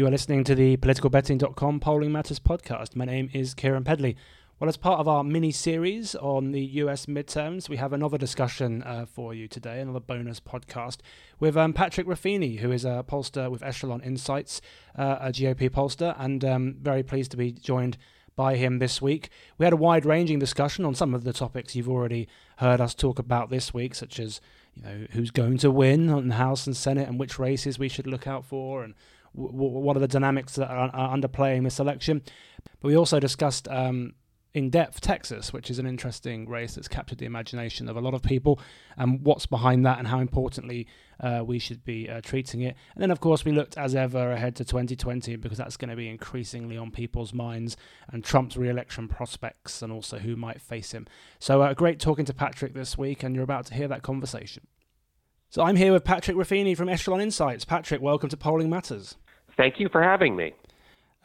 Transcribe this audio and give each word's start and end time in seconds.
You 0.00 0.06
are 0.06 0.10
listening 0.10 0.44
to 0.44 0.54
the 0.54 0.78
politicalbetting.com 0.78 1.80
Polling 1.80 2.10
Matters 2.10 2.40
podcast. 2.40 2.96
My 2.96 3.04
name 3.04 3.28
is 3.34 3.54
Keiran 3.54 3.84
Pedley. 3.84 4.16
Well, 4.58 4.70
as 4.70 4.78
part 4.78 4.98
of 4.98 5.06
our 5.06 5.22
mini 5.22 5.52
series 5.52 6.14
on 6.14 6.52
the 6.52 6.62
US 6.62 7.04
midterms, 7.04 7.68
we 7.68 7.76
have 7.76 7.92
another 7.92 8.16
discussion 8.16 8.82
uh, 8.84 9.04
for 9.04 9.34
you 9.34 9.46
today, 9.46 9.78
another 9.78 10.00
bonus 10.00 10.40
podcast 10.40 11.00
with 11.38 11.54
um, 11.54 11.74
Patrick 11.74 12.06
Ruffini, 12.06 12.60
who 12.60 12.72
is 12.72 12.86
a 12.86 13.04
pollster 13.06 13.50
with 13.50 13.62
Echelon 13.62 14.00
Insights, 14.00 14.62
uh, 14.96 15.18
a 15.20 15.32
GOP 15.32 15.68
pollster, 15.68 16.16
and 16.18 16.46
um, 16.46 16.76
very 16.80 17.02
pleased 17.02 17.30
to 17.32 17.36
be 17.36 17.52
joined 17.52 17.98
by 18.36 18.56
him 18.56 18.78
this 18.78 19.02
week. 19.02 19.28
We 19.58 19.66
had 19.66 19.74
a 19.74 19.76
wide 19.76 20.06
ranging 20.06 20.38
discussion 20.38 20.86
on 20.86 20.94
some 20.94 21.12
of 21.12 21.24
the 21.24 21.34
topics 21.34 21.76
you've 21.76 21.90
already 21.90 22.26
heard 22.56 22.80
us 22.80 22.94
talk 22.94 23.18
about 23.18 23.50
this 23.50 23.74
week, 23.74 23.94
such 23.94 24.18
as 24.18 24.40
you 24.74 24.82
know 24.82 25.06
who's 25.10 25.30
going 25.30 25.58
to 25.58 25.70
win 25.70 26.08
on 26.08 26.28
the 26.28 26.36
House 26.36 26.66
and 26.66 26.74
Senate 26.74 27.06
and 27.06 27.20
which 27.20 27.38
races 27.38 27.78
we 27.78 27.90
should 27.90 28.06
look 28.06 28.26
out 28.26 28.46
for 28.46 28.82
and 28.82 28.94
what 29.32 29.96
are 29.96 30.00
the 30.00 30.08
dynamics 30.08 30.54
that 30.56 30.70
are, 30.70 30.90
are 30.92 31.16
underplaying 31.16 31.64
this 31.64 31.78
election. 31.78 32.22
But 32.80 32.88
we 32.88 32.96
also 32.96 33.20
discussed 33.20 33.68
um, 33.68 34.14
in 34.52 34.70
depth 34.70 35.00
Texas, 35.00 35.52
which 35.52 35.70
is 35.70 35.78
an 35.78 35.86
interesting 35.86 36.48
race 36.48 36.74
that's 36.74 36.88
captured 36.88 37.18
the 37.18 37.26
imagination 37.26 37.88
of 37.88 37.96
a 37.96 38.00
lot 38.00 38.14
of 38.14 38.22
people, 38.22 38.58
and 38.96 39.24
what's 39.24 39.46
behind 39.46 39.86
that, 39.86 39.98
and 39.98 40.08
how 40.08 40.18
importantly 40.18 40.88
uh, 41.20 41.42
we 41.44 41.58
should 41.58 41.84
be 41.84 42.08
uh, 42.08 42.20
treating 42.20 42.62
it. 42.62 42.74
And 42.94 43.02
then, 43.02 43.10
of 43.10 43.20
course, 43.20 43.44
we 43.44 43.52
looked 43.52 43.78
as 43.78 43.94
ever 43.94 44.32
ahead 44.32 44.56
to 44.56 44.64
2020 44.64 45.36
because 45.36 45.58
that's 45.58 45.76
going 45.76 45.90
to 45.90 45.96
be 45.96 46.08
increasingly 46.08 46.76
on 46.76 46.90
people's 46.90 47.32
minds, 47.32 47.76
and 48.10 48.24
Trump's 48.24 48.56
re-election 48.56 49.06
prospects, 49.06 49.82
and 49.82 49.92
also 49.92 50.18
who 50.18 50.34
might 50.34 50.60
face 50.60 50.92
him. 50.92 51.06
So, 51.38 51.62
uh, 51.62 51.74
great 51.74 52.00
talking 52.00 52.24
to 52.24 52.34
Patrick 52.34 52.74
this 52.74 52.98
week, 52.98 53.22
and 53.22 53.34
you're 53.34 53.44
about 53.44 53.66
to 53.66 53.74
hear 53.74 53.88
that 53.88 54.02
conversation. 54.02 54.66
So, 55.52 55.64
I'm 55.64 55.74
here 55.74 55.92
with 55.92 56.04
Patrick 56.04 56.36
Ruffini 56.36 56.76
from 56.76 56.88
Echelon 56.88 57.20
Insights. 57.20 57.64
Patrick, 57.64 58.00
welcome 58.00 58.28
to 58.28 58.36
Polling 58.36 58.70
Matters. 58.70 59.16
Thank 59.56 59.80
you 59.80 59.88
for 59.88 60.00
having 60.00 60.36
me 60.36 60.54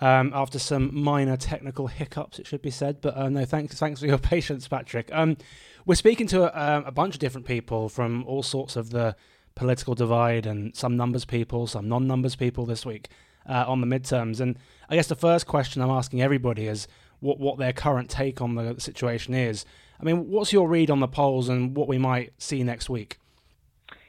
um, 0.01 0.31
after 0.33 0.57
some 0.57 0.89
minor 0.99 1.37
technical 1.37 1.85
hiccups, 1.85 2.39
it 2.39 2.47
should 2.47 2.63
be 2.63 2.71
said. 2.71 3.01
But 3.01 3.15
uh, 3.15 3.29
no, 3.29 3.45
thanks, 3.45 3.77
thanks 3.77 3.99
for 3.99 4.07
your 4.07 4.17
patience, 4.33 4.67
Patrick. 4.67 5.09
Um, 5.13 5.37
we're 5.85 5.93
speaking 5.93 6.25
to 6.27 6.43
a, 6.43 6.87
a, 6.87 6.91
bunch 6.91 7.13
of 7.13 7.19
different 7.19 7.45
people 7.45 7.87
from 7.87 8.25
all 8.25 8.41
sorts 8.41 8.75
of 8.75 8.89
the 8.89 9.15
political 9.53 9.93
divide, 9.93 10.47
and 10.47 10.75
some 10.75 10.97
numbers 10.97 11.23
people, 11.23 11.67
some 11.67 11.87
non-numbers 11.87 12.35
people 12.35 12.65
this 12.65 12.83
week 12.83 13.09
uh, 13.47 13.65
on 13.67 13.79
the 13.79 13.87
midterms. 13.87 14.39
And 14.39 14.57
I 14.89 14.95
guess 14.95 15.05
the 15.05 15.15
first 15.15 15.45
question 15.45 15.83
I'm 15.83 15.91
asking 15.91 16.23
everybody 16.23 16.65
is 16.65 16.87
what 17.19 17.39
what 17.39 17.59
their 17.59 17.73
current 17.73 18.09
take 18.09 18.41
on 18.41 18.55
the 18.55 18.79
situation 18.79 19.35
is. 19.35 19.65
I 19.99 20.03
mean, 20.03 20.29
what's 20.29 20.51
your 20.51 20.67
read 20.67 20.89
on 20.89 20.99
the 20.99 21.07
polls 21.07 21.47
and 21.47 21.77
what 21.77 21.87
we 21.87 21.99
might 21.99 22.33
see 22.39 22.63
next 22.63 22.89
week? 22.89 23.19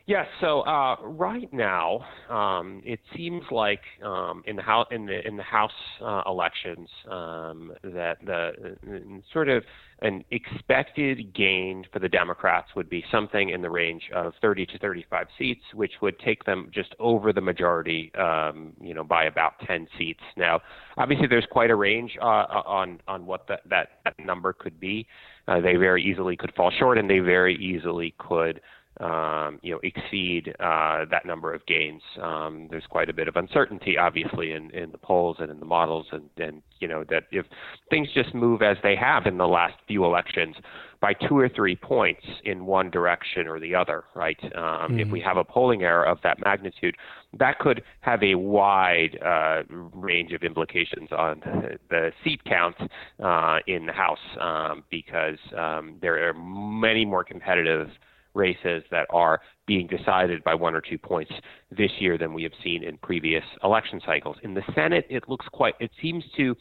Yes. 0.06 0.26
So 0.40 0.60
uh, 0.60 0.96
right 1.02 1.52
now, 1.52 2.04
um, 2.30 2.80
it 2.84 3.00
seems 3.16 3.42
like 3.50 3.80
um, 4.04 4.44
in 4.46 4.54
the 4.54 4.62
house 4.62 4.86
in 4.92 5.04
the 5.04 5.26
in 5.26 5.36
the 5.36 5.42
House 5.42 5.72
uh, 6.00 6.22
elections 6.26 6.88
um, 7.10 7.72
that 7.82 8.18
the 8.24 8.52
uh, 8.88 9.20
sort 9.32 9.48
of 9.48 9.64
an 10.02 10.24
expected 10.30 11.34
gain 11.34 11.84
for 11.92 11.98
the 11.98 12.08
Democrats 12.08 12.68
would 12.76 12.88
be 12.88 13.04
something 13.10 13.48
in 13.48 13.62
the 13.62 13.70
range 13.70 14.02
of 14.14 14.32
30 14.42 14.66
to 14.66 14.78
35 14.78 15.26
seats, 15.38 15.62
which 15.74 15.92
would 16.02 16.16
take 16.20 16.44
them 16.44 16.70
just 16.72 16.94
over 17.00 17.32
the 17.32 17.40
majority, 17.40 18.12
um, 18.14 18.74
you 18.80 18.94
know, 18.94 19.02
by 19.02 19.24
about 19.24 19.54
10 19.66 19.88
seats. 19.98 20.20
Now, 20.36 20.60
obviously, 20.98 21.26
there's 21.26 21.46
quite 21.50 21.70
a 21.70 21.76
range 21.76 22.16
uh, 22.22 22.24
on 22.24 23.00
on 23.08 23.26
what 23.26 23.48
that 23.48 23.62
that 23.70 23.88
number 24.24 24.52
could 24.52 24.78
be. 24.78 25.08
Uh, 25.48 25.60
they 25.60 25.74
very 25.74 26.04
easily 26.04 26.36
could 26.36 26.52
fall 26.54 26.70
short, 26.78 26.96
and 26.96 27.10
they 27.10 27.18
very 27.18 27.56
easily 27.56 28.14
could 28.18 28.60
um, 29.00 29.58
you 29.62 29.72
know, 29.72 29.80
exceed 29.82 30.54
uh, 30.60 31.04
that 31.10 31.26
number 31.26 31.52
of 31.52 31.64
gains. 31.66 32.02
Um, 32.20 32.68
there's 32.70 32.86
quite 32.88 33.10
a 33.10 33.12
bit 33.12 33.28
of 33.28 33.36
uncertainty, 33.36 33.98
obviously, 33.98 34.52
in, 34.52 34.70
in 34.70 34.90
the 34.90 34.98
polls 34.98 35.36
and 35.38 35.50
in 35.50 35.60
the 35.60 35.66
models, 35.66 36.06
and, 36.12 36.30
and 36.38 36.62
you 36.80 36.88
know 36.88 37.04
that 37.10 37.24
if 37.30 37.46
things 37.90 38.08
just 38.14 38.34
move 38.34 38.62
as 38.62 38.76
they 38.82 38.96
have 38.96 39.26
in 39.26 39.36
the 39.38 39.46
last 39.46 39.74
few 39.86 40.04
elections 40.04 40.56
by 41.00 41.12
two 41.12 41.36
or 41.36 41.48
three 41.48 41.76
points 41.76 42.22
in 42.44 42.64
one 42.64 42.90
direction 42.90 43.46
or 43.46 43.60
the 43.60 43.74
other, 43.74 44.04
right? 44.14 44.38
Um, 44.42 44.92
mm 44.92 45.00
If 45.00 45.08
we 45.08 45.20
mm-hmm. 45.20 45.28
have 45.28 45.36
a 45.36 45.44
polling 45.44 45.82
error 45.82 46.04
of 46.04 46.18
that 46.22 46.38
magnitude, 46.42 46.96
that 47.38 47.58
could 47.58 47.82
have 48.00 48.22
a 48.22 48.34
wide 48.34 49.18
uh, 49.22 49.62
range 49.92 50.32
of 50.32 50.42
implications 50.42 51.10
on 51.12 51.42
the 51.90 52.12
seat 52.24 52.40
count 52.44 52.76
uh, 53.22 53.58
in 53.66 53.86
the 53.86 53.92
House 53.92 54.18
um, 54.40 54.84
because 54.90 55.38
um, 55.56 55.96
there 56.00 56.28
are 56.28 56.34
many 56.34 57.04
more 57.04 57.24
competitive 57.24 57.88
races 58.36 58.84
that 58.90 59.06
are 59.10 59.40
being 59.66 59.86
decided 59.86 60.44
by 60.44 60.54
one 60.54 60.74
or 60.74 60.80
two 60.80 60.98
points 60.98 61.32
this 61.70 61.90
year 61.98 62.16
than 62.16 62.32
we 62.32 62.42
have 62.42 62.52
seen 62.62 62.84
in 62.84 62.96
previous 62.98 63.44
election 63.64 64.00
cycles. 64.06 64.36
In 64.42 64.54
the 64.54 64.62
Senate, 64.74 65.06
it 65.10 65.28
looks 65.28 65.46
quite, 65.52 65.74
it 65.80 65.90
seems 66.00 66.22
to 66.36 66.54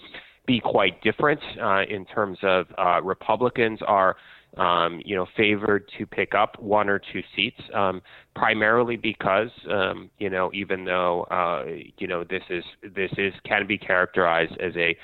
be 0.48 0.60
quite 0.60 1.02
different 1.04 1.40
uh, 1.62 1.84
in 1.90 2.06
terms 2.06 2.38
of 2.42 2.66
uh, 2.78 3.02
Republicans 3.04 3.80
are. 3.88 4.16
Um, 4.58 5.02
you 5.04 5.18
know, 5.18 5.26
favored 5.36 5.84
to 5.98 6.06
pick 6.06 6.34
up 6.34 6.58
one 6.62 6.88
or 6.88 6.98
two 6.98 7.22
seats, 7.36 7.60
um, 7.74 8.02
primarily 8.38 8.96
because, 8.96 9.50
um, 9.70 10.10
you 10.18 10.30
know, 10.30 10.50
even 10.54 10.86
though, 10.86 11.24
uh, 11.24 11.66
you 11.98 12.08
know, 12.08 12.24
this 12.24 12.44
is 12.50 12.64
this 12.96 13.12
is 13.18 13.34
can 13.44 13.68
be 13.68 13.78
characterized 13.78 14.54
as 14.62 14.74
a 14.78 14.96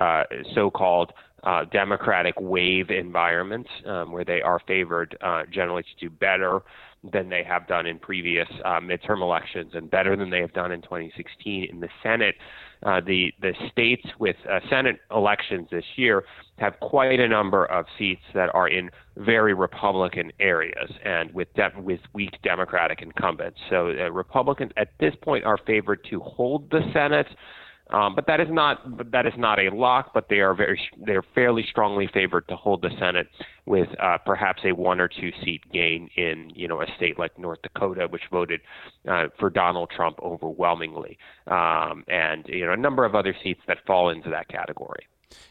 uh, 0.00 0.22
so-called 0.54 1.12
uh, 1.44 1.64
democratic 1.72 2.34
wave 2.38 2.90
environment 2.90 3.66
um, 3.86 4.12
where 4.12 4.24
they 4.24 4.42
are 4.42 4.60
favored 4.66 5.16
uh, 5.22 5.42
generally 5.50 5.82
to 5.82 6.08
do 6.08 6.10
better 6.10 6.62
than 7.12 7.30
they 7.30 7.42
have 7.42 7.66
done 7.66 7.86
in 7.86 7.98
previous 7.98 8.48
uh, 8.64 8.78
midterm 8.80 9.22
elections 9.22 9.72
and 9.74 9.90
better 9.90 10.16
than 10.16 10.28
they 10.28 10.40
have 10.40 10.52
done 10.52 10.70
in 10.70 10.82
2016 10.82 11.68
in 11.70 11.80
the 11.80 11.88
Senate. 12.02 12.34
Uh, 12.82 13.00
the 13.00 13.32
the 13.40 13.52
states 13.70 14.06
with 14.18 14.36
uh, 14.50 14.60
Senate 14.68 15.00
elections 15.10 15.68
this 15.70 15.84
year 15.96 16.24
have 16.58 16.78
quite 16.80 17.20
a 17.20 17.28
number 17.28 17.64
of 17.66 17.86
seats 17.98 18.22
that 18.34 18.54
are 18.54 18.68
in 18.68 18.90
very 19.16 19.54
Republican 19.54 20.30
areas 20.40 20.90
and 21.04 21.32
with 21.32 21.52
de- 21.54 21.72
with 21.78 22.00
weak 22.12 22.36
Democratic 22.42 23.00
incumbents. 23.02 23.58
So 23.70 23.88
uh, 23.88 24.10
Republicans 24.10 24.72
at 24.76 24.88
this 24.98 25.14
point 25.22 25.44
are 25.44 25.58
favored 25.66 26.04
to 26.10 26.20
hold 26.20 26.70
the 26.70 26.80
Senate. 26.92 27.26
Um, 27.92 28.14
but 28.14 28.26
that 28.26 28.40
is 28.40 28.48
not 28.50 29.10
that 29.12 29.26
is 29.26 29.32
not 29.36 29.58
a 29.58 29.74
lock. 29.74 30.12
But 30.14 30.28
they 30.28 30.40
are 30.40 30.54
very 30.54 30.80
they 31.06 31.12
are 31.12 31.24
fairly 31.34 31.64
strongly 31.68 32.08
favored 32.12 32.48
to 32.48 32.56
hold 32.56 32.82
the 32.82 32.90
Senate 32.98 33.28
with 33.66 33.88
uh, 34.00 34.18
perhaps 34.24 34.62
a 34.64 34.72
one 34.72 35.00
or 35.00 35.08
two 35.08 35.30
seat 35.44 35.62
gain 35.72 36.08
in 36.16 36.50
you 36.54 36.68
know 36.68 36.80
a 36.80 36.86
state 36.96 37.18
like 37.18 37.38
North 37.38 37.62
Dakota, 37.62 38.06
which 38.08 38.22
voted 38.30 38.60
uh, 39.08 39.26
for 39.38 39.50
Donald 39.50 39.90
Trump 39.94 40.18
overwhelmingly, 40.22 41.18
um, 41.46 42.04
and 42.08 42.46
you 42.48 42.64
know 42.64 42.72
a 42.72 42.76
number 42.76 43.04
of 43.04 43.14
other 43.14 43.34
seats 43.42 43.60
that 43.66 43.78
fall 43.86 44.10
into 44.10 44.30
that 44.30 44.48
category. 44.48 45.06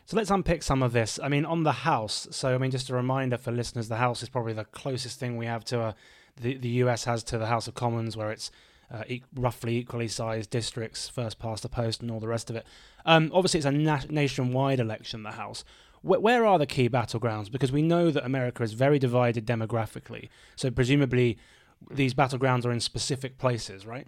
So 0.06 0.18
let's 0.18 0.30
unpick 0.30 0.64
some 0.64 0.84
of 0.84 0.92
this. 0.92 1.20
I 1.24 1.30
mean, 1.30 1.46
on 1.46 1.64
the 1.64 1.72
House. 1.72 2.28
So 2.32 2.54
I 2.54 2.58
mean, 2.58 2.72
just 2.72 2.90
a 2.90 2.96
reminder 2.96 3.38
for 3.38 3.52
listeners, 3.52 3.88
the 3.88 3.98
House 3.98 4.24
is 4.24 4.30
probably 4.30 4.54
the 4.54 4.66
closest 4.66 5.20
thing 5.20 5.38
we 5.38 5.46
have 5.46 5.64
to 5.66 5.82
a 5.82 5.96
the 6.40 6.58
the 6.58 6.70
US 6.84 7.04
has 7.06 7.24
to 7.26 7.38
the 7.38 7.48
House 7.48 7.68
of 7.68 7.76
Commons, 7.76 8.16
where 8.16 8.32
it's 8.32 8.52
uh, 8.92 9.04
e- 9.08 9.24
roughly 9.36 9.78
equally 9.78 10.08
sized 10.08 10.50
districts, 10.50 11.10
first 11.10 11.40
past 11.40 11.64
the 11.64 11.70
post, 11.70 12.02
and 12.02 12.12
all 12.12 12.20
the 12.20 12.28
rest 12.28 12.50
of 12.50 12.56
it. 12.56 12.66
Um, 13.06 13.32
obviously, 13.34 13.60
it's 13.60 13.66
a 13.66 13.72
na- 13.72 14.02
nationwide 14.10 14.80
election, 14.80 15.24
the 15.24 15.32
House. 15.32 15.64
Wh- 16.02 16.22
where 16.22 16.46
are 16.46 16.58
the 16.58 16.66
key 16.66 16.90
battlegrounds? 16.90 17.52
Because 17.52 17.72
we 17.72 17.82
know 17.82 18.12
that 18.12 18.26
America 18.26 18.64
is 18.64 18.74
very 18.74 19.00
divided 19.00 19.46
demographically. 19.46 20.30
So, 20.56 20.72
presumably, 20.72 21.38
these 21.92 22.14
battlegrounds 22.14 22.66
are 22.66 22.72
in 22.72 22.80
specific 22.80 23.38
places, 23.38 23.86
right? 23.86 24.08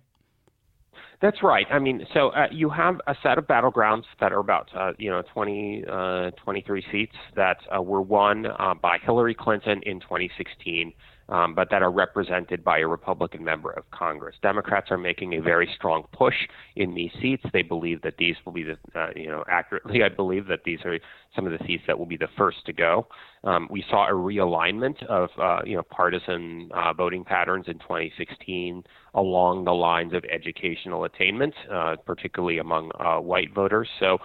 That's 1.21 1.43
right. 1.43 1.67
I 1.69 1.77
mean, 1.77 2.07
so 2.13 2.29
uh, 2.29 2.47
you 2.51 2.69
have 2.71 2.99
a 3.05 3.15
set 3.21 3.37
of 3.37 3.45
battlegrounds 3.45 4.05
that 4.19 4.31
are 4.33 4.39
about, 4.39 4.69
uh, 4.75 4.93
you 4.97 5.11
know, 5.11 5.21
20, 5.33 5.85
uh, 5.87 6.31
23 6.43 6.83
seats 6.91 7.15
that 7.35 7.57
uh, 7.73 7.81
were 7.81 8.01
won 8.01 8.47
uh, 8.47 8.73
by 8.73 8.97
Hillary 8.97 9.35
Clinton 9.35 9.81
in 9.83 9.99
2016 9.99 10.91
um, 11.31 11.55
but 11.55 11.69
that 11.71 11.81
are 11.81 11.91
represented 11.91 12.63
by 12.63 12.79
a 12.79 12.87
Republican 12.87 13.43
member 13.43 13.71
of 13.71 13.89
Congress. 13.91 14.35
Democrats 14.41 14.91
are 14.91 14.97
making 14.97 15.33
a 15.33 15.41
very 15.41 15.67
strong 15.75 16.03
push 16.11 16.35
in 16.75 16.93
these 16.93 17.11
seats. 17.21 17.43
They 17.53 17.61
believe 17.61 18.01
that 18.01 18.17
these 18.17 18.35
will 18.45 18.51
be 18.51 18.63
the, 18.63 18.78
uh, 18.93 19.07
you 19.16 19.28
know, 19.28 19.43
accurately, 19.49 20.03
I 20.03 20.09
believe 20.09 20.45
that 20.47 20.66
these 20.66 20.79
are 20.83 20.99
some 21.35 21.47
of 21.47 21.57
the 21.57 21.66
seats 21.66 21.83
that 21.87 21.97
will 21.97 22.05
be 22.05 22.17
the 22.17 22.28
first 22.37 22.57
to 22.66 22.73
go. 22.73 23.07
Um, 23.45 23.67
we 23.72 23.83
saw 23.89 24.07
a 24.07 24.11
realignment 24.11 25.01
of, 25.05 25.29
uh, 25.41 25.61
you 25.66 25.78
know, 25.78 25.83
partisan 25.83 26.69
uh, 26.73 26.93
voting 26.93 27.23
patterns 27.23 27.66
in 27.67 27.79
2016 27.79 28.84
along 29.16 29.63
the 29.63 29.72
lines 29.72 30.13
of 30.13 30.23
educational 30.25 31.05
attainment, 31.05 31.53
uh, 31.73 31.95
particularly 32.05 32.57
among 32.57 32.91
uh, 32.99 33.19
white 33.19 33.53
voters. 33.53 33.87
So, 33.99 34.17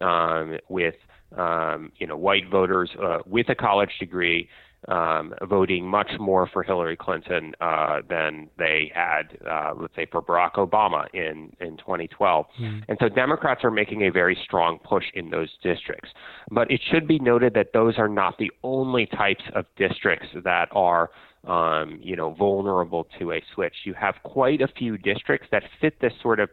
um, 0.00 0.58
with 0.68 0.94
um, 1.36 1.92
you 1.96 2.06
know, 2.06 2.16
white 2.16 2.50
voters 2.50 2.90
uh, 3.02 3.18
with 3.26 3.48
a 3.48 3.54
college 3.54 3.92
degree 3.98 4.48
um, 4.88 5.32
voting 5.48 5.86
much 5.86 6.10
more 6.18 6.48
for 6.52 6.62
Hillary 6.62 6.96
Clinton 6.96 7.52
uh, 7.60 8.00
than 8.08 8.48
they 8.58 8.90
had, 8.94 9.38
uh, 9.48 9.72
let's 9.80 9.94
say, 9.94 10.06
for 10.10 10.20
Barack 10.20 10.54
Obama 10.54 11.04
in, 11.14 11.52
in 11.60 11.76
2012. 11.76 12.46
Mm. 12.60 12.82
And 12.88 12.98
so 13.00 13.08
Democrats 13.08 13.62
are 13.64 13.70
making 13.70 14.06
a 14.06 14.10
very 14.10 14.36
strong 14.44 14.78
push 14.78 15.04
in 15.14 15.30
those 15.30 15.50
districts. 15.62 16.10
But 16.50 16.70
it 16.70 16.80
should 16.90 17.06
be 17.06 17.18
noted 17.18 17.54
that 17.54 17.68
those 17.72 17.96
are 17.96 18.08
not 18.08 18.38
the 18.38 18.50
only 18.62 19.06
types 19.06 19.44
of 19.54 19.66
districts 19.76 20.28
that 20.44 20.68
are. 20.72 21.10
Um, 21.44 21.98
you 22.00 22.14
know, 22.14 22.34
vulnerable 22.34 23.08
to 23.18 23.32
a 23.32 23.42
switch. 23.52 23.74
You 23.82 23.94
have 23.94 24.14
quite 24.22 24.62
a 24.62 24.68
few 24.68 24.96
districts 24.96 25.48
that 25.50 25.64
fit 25.80 26.00
this 26.00 26.12
sort 26.22 26.38
of 26.38 26.48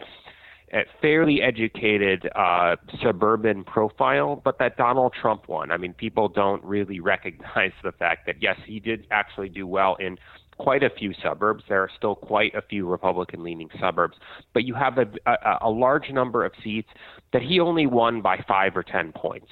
fairly 1.02 1.42
educated 1.42 2.30
uh, 2.36 2.76
suburban 3.02 3.64
profile, 3.64 4.42
but 4.44 4.60
that 4.60 4.78
Donald 4.78 5.14
Trump 5.20 5.48
won. 5.48 5.72
I 5.72 5.78
mean, 5.78 5.94
people 5.94 6.28
don't 6.28 6.64
really 6.64 7.00
recognize 7.00 7.72
the 7.84 7.92
fact 7.92 8.26
that 8.28 8.36
yes, 8.42 8.58
he 8.66 8.80
did 8.80 9.08
actually 9.12 9.50
do 9.50 9.66
well 9.68 9.96
in 10.00 10.18
quite 10.58 10.84
a 10.84 10.90
few 10.90 11.14
suburbs. 11.24 11.64
There 11.68 11.82
are 11.82 11.90
still 11.98 12.16
quite 12.16 12.54
a 12.54 12.62
few 12.62 12.86
Republican 12.86 13.44
leaning 13.44 13.70
suburbs, 13.80 14.18
but 14.54 14.66
you 14.66 14.76
have 14.76 14.98
a, 14.98 15.06
a, 15.26 15.58
a 15.62 15.70
large 15.70 16.10
number 16.12 16.46
of 16.46 16.52
seats 16.64 16.90
that 17.34 17.42
he 17.42 17.60
only 17.60 17.88
won 17.88 18.22
by 18.22 18.44
five 18.48 18.76
or 18.76 18.84
10 18.84 19.14
points. 19.14 19.52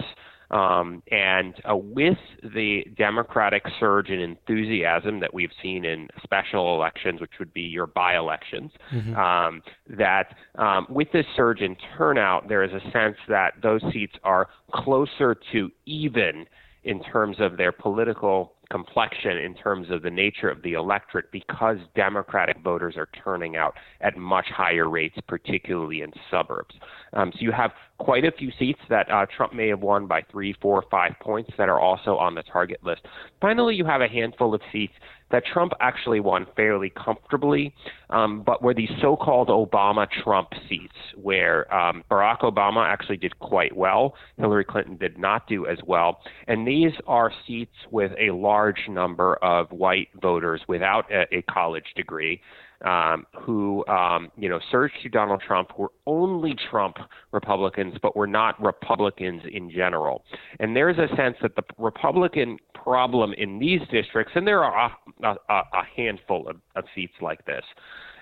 Um, 0.49 1.03
and 1.11 1.55
uh, 1.69 1.75
with 1.75 2.17
the 2.41 2.85
Democratic 2.97 3.63
surge 3.79 4.09
in 4.09 4.19
enthusiasm 4.19 5.19
that 5.19 5.33
we've 5.33 5.51
seen 5.61 5.83
in 5.83 6.07
special 6.23 6.73
elections, 6.75 7.19
which 7.19 7.31
would 7.39 7.53
be 7.53 7.61
your 7.61 7.87
by 7.87 8.15
elections, 8.15 8.71
mm-hmm. 8.93 9.15
um, 9.15 9.61
that 9.89 10.35
um, 10.55 10.87
with 10.89 11.11
this 11.11 11.25
surge 11.35 11.59
in 11.59 11.75
turnout, 11.97 12.47
there 12.47 12.63
is 12.63 12.71
a 12.71 12.91
sense 12.91 13.17
that 13.27 13.55
those 13.61 13.81
seats 13.91 14.15
are 14.23 14.47
closer 14.71 15.35
to 15.51 15.69
even 15.85 16.45
in 16.83 17.03
terms 17.03 17.37
of 17.39 17.57
their 17.57 17.73
political 17.73 18.53
complexion 18.69 19.37
in 19.37 19.53
terms 19.55 19.89
of 19.89 20.01
the 20.01 20.09
nature 20.09 20.49
of 20.49 20.61
the 20.61 20.73
electorate 20.73 21.31
because 21.31 21.77
Democratic 21.95 22.57
voters 22.63 22.95
are 22.97 23.07
turning 23.23 23.55
out 23.55 23.73
at 24.01 24.17
much 24.17 24.47
higher 24.55 24.89
rates, 24.89 25.17
particularly 25.27 26.01
in 26.01 26.11
suburbs. 26.29 26.75
Um, 27.13 27.31
so 27.33 27.39
you 27.41 27.51
have 27.51 27.71
quite 27.97 28.25
a 28.25 28.31
few 28.31 28.51
seats 28.59 28.79
that 28.89 29.09
uh, 29.11 29.25
Trump 29.35 29.53
may 29.53 29.69
have 29.69 29.81
won 29.81 30.07
by 30.07 30.21
three, 30.31 30.55
four, 30.61 30.83
five 30.91 31.13
points 31.21 31.51
that 31.57 31.69
are 31.69 31.79
also 31.79 32.17
on 32.17 32.35
the 32.35 32.43
target 32.43 32.83
list. 32.83 33.01
Finally, 33.41 33.75
you 33.75 33.85
have 33.85 34.01
a 34.01 34.07
handful 34.07 34.53
of 34.53 34.61
seats 34.71 34.93
that 35.31 35.45
Trump 35.45 35.73
actually 35.79 36.19
won 36.19 36.47
fairly 36.55 36.89
comfortably, 36.89 37.73
um, 38.09 38.43
but 38.45 38.61
were 38.61 38.73
these 38.73 38.89
so-called 39.01 39.49
Obama 39.49 40.07
Trump 40.23 40.49
seats, 40.69 40.95
where 41.15 41.73
um, 41.73 42.03
Barack 42.09 42.41
Obama 42.41 42.87
actually 42.87 43.17
did 43.17 43.37
quite 43.39 43.75
well, 43.75 44.15
Hillary 44.37 44.63
Clinton 44.63 44.97
did 44.97 45.17
not 45.17 45.47
do 45.47 45.67
as 45.67 45.79
well, 45.85 46.21
and 46.47 46.67
these 46.67 46.93
are 47.07 47.31
seats 47.45 47.75
with 47.91 48.11
a 48.19 48.31
large 48.31 48.87
number 48.87 49.35
of 49.35 49.71
white 49.71 50.07
voters 50.21 50.61
without 50.67 51.11
a, 51.11 51.23
a 51.35 51.41
college 51.43 51.93
degree 51.95 52.41
um, 52.85 53.25
who 53.41 53.85
um, 53.87 54.31
you 54.37 54.49
know 54.49 54.59
surged 54.71 54.95
to 55.03 55.09
Donald 55.09 55.41
Trump 55.45 55.77
were 55.77 55.91
only 56.05 56.55
Trump 56.69 56.97
Republicans, 57.31 57.95
but 58.01 58.15
were 58.15 58.27
not 58.27 58.61
Republicans 58.61 59.41
in 59.51 59.69
general. 59.69 60.23
And 60.59 60.75
there's 60.75 60.97
a 60.97 61.07
sense 61.15 61.37
that 61.41 61.55
the 61.55 61.63
Republican 61.77 62.57
problem 62.73 63.33
in 63.33 63.59
these 63.59 63.81
districts, 63.91 64.33
and 64.35 64.45
there 64.45 64.63
are 64.63 64.91
a, 65.23 65.27
a, 65.27 65.53
a 65.53 65.83
handful 65.95 66.47
of, 66.47 66.57
of 66.75 66.85
seats 66.93 67.15
like 67.21 67.43
this, 67.45 67.63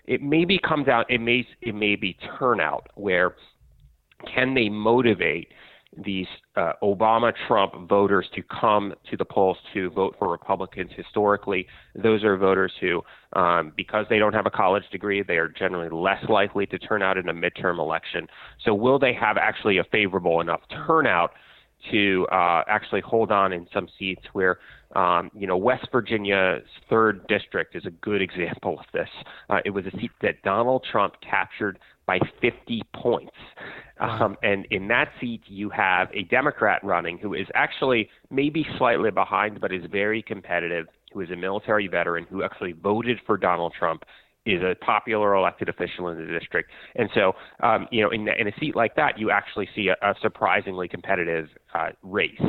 it 0.06 0.22
maybe 0.22 0.58
comes 0.60 0.88
out. 0.88 1.10
It 1.10 1.22
may 1.22 1.46
it 1.62 1.76
may 1.76 1.96
be 1.96 2.18
turnout 2.38 2.88
where 2.96 3.36
can 4.34 4.54
they 4.54 4.70
motivate 4.70 5.50
these 6.04 6.28
uh, 6.56 6.74
Obama 6.84 7.34
Trump 7.48 7.88
voters 7.88 8.28
to 8.36 8.42
come 8.44 8.94
to 9.10 9.18
the 9.18 9.26
polls 9.26 9.58
to 9.74 9.90
vote 9.92 10.16
for 10.20 10.30
Republicans 10.30 10.92
historically. 10.96 11.68
Those 11.96 12.24
are 12.24 12.36
voters 12.38 12.74
who, 12.80 13.02
um, 13.34 13.74
because 13.76 14.06
they 14.10 14.20
don't 14.20 14.34
have 14.34 14.46
a 14.46 14.52
college 14.52 14.84
degree, 14.92 15.24
they 15.24 15.38
are 15.38 15.48
generally 15.48 15.90
less 15.90 16.24
likely 16.30 16.66
to 16.68 16.80
turn 16.80 17.02
out 17.02 17.18
in 17.18 17.30
a 17.30 17.34
midterm 17.34 17.80
election. 17.80 18.28
So, 18.64 18.74
will 18.74 19.00
they 19.00 19.14
have 19.14 19.38
actually 19.38 19.78
a 19.78 19.84
favorable 19.86 20.42
enough 20.42 20.62
turnout 20.88 21.32
to 21.92 22.26
uh, 22.32 22.64
actually 22.68 23.02
hold 23.02 23.32
on 23.32 23.54
in 23.54 23.68
some 23.74 23.88
seats 24.00 24.24
where, 24.34 24.60
um, 24.96 25.30
you 25.36 25.46
know, 25.46 25.58
West 25.58 25.88
Virginia's 25.92 26.64
third 26.90 27.28
district 27.28 27.76
is 27.76 27.86
a 27.86 27.92
good 27.92 28.22
example 28.30 28.80
of 28.80 28.86
this. 28.94 29.10
Uh, 29.50 29.60
it 29.66 29.70
was 29.70 29.86
a 29.86 29.92
seat 30.00 30.12
that 30.22 30.42
Donald 30.44 30.86
Trump 30.90 31.16
captured 31.22 31.80
by 32.06 32.20
50 32.42 32.82
points. 32.94 33.36
Um, 34.00 34.36
and 34.44 34.66
in 34.72 34.88
that 34.90 35.10
seat, 35.22 35.42
you 35.48 35.70
have 35.70 36.10
a 36.14 36.24
Democrat 36.24 36.84
running 36.84 37.18
who 37.18 37.34
is 37.34 37.48
actually 37.54 38.10
maybe 38.30 38.66
slightly 38.78 39.10
behind, 39.10 39.62
but 39.62 39.72
is 39.74 39.84
very 39.90 40.22
competitive, 40.22 40.88
who 41.14 41.22
is 41.22 41.30
a 41.32 41.36
military 41.36 41.88
veteran 41.88 42.26
who 42.30 42.44
actually 42.44 42.74
voted 42.74 43.20
for 43.26 43.38
Donald 43.38 43.74
Trump 43.78 44.04
is 44.46 44.62
a 44.62 44.76
popular 44.84 45.34
elected 45.34 45.70
official 45.70 46.10
in 46.10 46.18
the 46.18 46.40
district. 46.40 46.70
And 46.96 47.10
so, 47.16 47.34
um, 47.64 47.88
you 47.92 48.04
know, 48.04 48.12
in, 48.12 48.28
in, 48.28 48.48
a 48.48 48.52
seat 48.60 48.76
like 48.76 48.96
that, 48.96 49.18
you 49.18 49.32
actually 49.32 49.68
see 49.76 49.88
a, 49.88 50.08
a 50.08 50.14
surprisingly 50.22 50.88
competitive 50.88 51.48
uh, 51.74 51.90
race. 52.04 52.40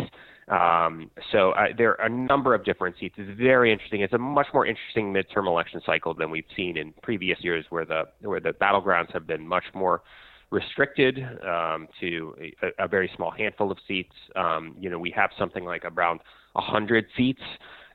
Um, 0.48 1.10
so 1.32 1.50
uh, 1.52 1.66
there 1.76 2.00
are 2.00 2.06
a 2.06 2.08
number 2.08 2.54
of 2.54 2.64
different 2.64 2.96
seats. 3.00 3.16
It's 3.18 3.38
very 3.38 3.72
interesting. 3.72 4.02
It's 4.02 4.12
a 4.12 4.18
much 4.18 4.46
more 4.54 4.64
interesting 4.64 5.12
midterm 5.12 5.46
election 5.46 5.80
cycle 5.84 6.14
than 6.14 6.30
we've 6.30 6.44
seen 6.56 6.76
in 6.76 6.94
previous 7.02 7.38
years, 7.40 7.64
where 7.70 7.84
the 7.84 8.04
where 8.20 8.40
the 8.40 8.50
battlegrounds 8.50 9.12
have 9.12 9.26
been 9.26 9.46
much 9.46 9.64
more 9.74 10.02
restricted 10.50 11.18
um, 11.44 11.88
to 12.00 12.36
a, 12.62 12.84
a, 12.84 12.88
very 12.88 13.10
small 13.16 13.32
handful 13.32 13.72
of 13.72 13.78
seats. 13.88 14.14
Um, 14.36 14.76
you 14.78 14.88
know, 14.88 14.98
we 14.98 15.10
have 15.10 15.30
something 15.36 15.64
like 15.64 15.84
around 15.84 16.20
100 16.52 17.06
seats 17.16 17.42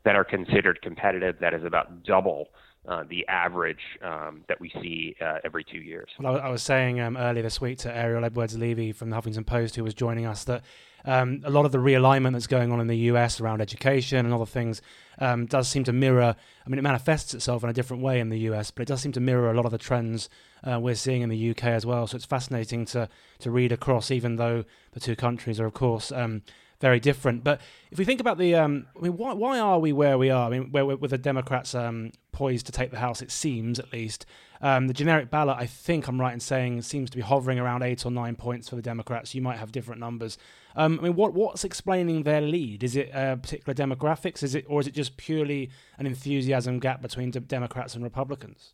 that 0.03 0.17
are 0.17 0.25
considered 0.25 0.81
competitive. 0.81 1.37
That 1.39 1.53
is 1.53 1.63
about 1.63 2.03
double 2.03 2.49
uh, 2.87 3.03
the 3.09 3.27
average 3.27 3.81
um, 4.01 4.43
that 4.47 4.59
we 4.59 4.71
see 4.81 5.15
uh, 5.21 5.37
every 5.43 5.63
two 5.63 5.77
years. 5.77 6.09
Well, 6.19 6.39
I, 6.39 6.49
was 6.49 6.63
saying 6.63 6.99
um, 6.99 7.15
earlier 7.15 7.43
this 7.43 7.61
week 7.61 7.77
to 7.79 7.95
Ariel 7.95 8.25
Edwards 8.25 8.57
Levy 8.57 8.91
from 8.91 9.11
the 9.11 9.15
Huffington 9.15 9.45
Post, 9.45 9.75
who 9.75 9.83
was 9.83 9.93
joining 9.93 10.25
us, 10.25 10.43
that 10.45 10.63
um, 11.05 11.41
a 11.43 11.49
lot 11.49 11.65
of 11.65 11.71
the 11.71 11.77
realignment 11.77 12.33
that's 12.33 12.47
going 12.47 12.71
on 12.71 12.79
in 12.79 12.87
the 12.87 12.97
US 12.97 13.39
around 13.39 13.61
education 13.61 14.25
and 14.25 14.33
other 14.33 14.45
things 14.45 14.81
um, 15.19 15.45
does 15.45 15.67
seem 15.67 15.83
to 15.85 15.93
mirror. 15.93 16.35
I 16.65 16.69
mean, 16.69 16.79
it 16.79 16.83
manifests 16.83 17.33
itself 17.33 17.63
in 17.63 17.69
a 17.69 17.73
different 17.73 18.01
way 18.01 18.19
in 18.19 18.29
the 18.29 18.39
US, 18.39 18.71
but 18.71 18.81
it 18.81 18.87
does 18.87 19.01
seem 19.01 19.11
to 19.13 19.19
mirror 19.19 19.51
a 19.51 19.53
lot 19.53 19.65
of 19.65 19.71
the 19.71 19.77
trends 19.77 20.29
uh, 20.63 20.79
we're 20.79 20.95
seeing 20.95 21.21
in 21.21 21.29
the 21.29 21.51
UK 21.51 21.65
as 21.65 21.85
well. 21.85 22.07
So 22.07 22.15
it's 22.15 22.25
fascinating 22.25 22.85
to 22.85 23.09
to 23.39 23.51
read 23.51 23.71
across, 23.71 24.11
even 24.11 24.37
though 24.37 24.63
the 24.93 24.99
two 24.99 25.15
countries 25.15 25.59
are, 25.59 25.65
of 25.65 25.73
course, 25.73 26.11
um, 26.11 26.41
very 26.81 26.99
different. 26.99 27.43
But 27.43 27.61
if 27.91 27.97
we 27.97 28.05
think 28.05 28.19
about 28.19 28.37
the, 28.37 28.55
um, 28.55 28.87
I 28.97 29.03
mean, 29.03 29.15
why, 29.15 29.33
why 29.33 29.59
are 29.59 29.79
we 29.79 29.93
where 29.93 30.17
we 30.17 30.29
are? 30.29 30.47
I 30.47 30.49
mean, 30.49 30.71
where, 30.71 30.85
with 30.85 31.11
the 31.11 31.17
Democrats 31.17 31.73
um, 31.73 32.11
poised 32.31 32.65
to 32.65 32.71
take 32.71 32.91
the 32.91 32.99
House, 32.99 33.21
it 33.21 33.31
seems 33.31 33.79
at 33.79 33.93
least. 33.93 34.25
Um, 34.61 34.87
the 34.87 34.93
generic 34.93 35.29
ballot, 35.29 35.57
I 35.57 35.65
think 35.65 36.07
I'm 36.07 36.19
right 36.19 36.33
in 36.33 36.39
saying, 36.39 36.81
seems 36.81 37.09
to 37.11 37.17
be 37.17 37.21
hovering 37.21 37.59
around 37.59 37.83
eight 37.83 38.05
or 38.05 38.11
nine 38.11 38.35
points 38.35 38.67
for 38.69 38.75
the 38.75 38.81
Democrats. 38.81 39.33
You 39.33 39.41
might 39.41 39.57
have 39.57 39.71
different 39.71 40.01
numbers. 40.01 40.37
Um, 40.75 40.99
I 40.99 41.03
mean, 41.03 41.15
what 41.15 41.33
what's 41.33 41.63
explaining 41.63 42.23
their 42.23 42.41
lead? 42.41 42.83
Is 42.83 42.95
it 42.95 43.13
uh, 43.13 43.37
particular 43.37 43.73
demographics? 43.73 44.43
Is 44.43 44.55
it 44.55 44.65
or 44.67 44.79
is 44.81 44.87
it 44.87 44.93
just 44.93 45.17
purely 45.17 45.69
an 45.97 46.05
enthusiasm 46.05 46.79
gap 46.79 47.01
between 47.01 47.31
Democrats 47.31 47.95
and 47.95 48.03
Republicans? 48.03 48.73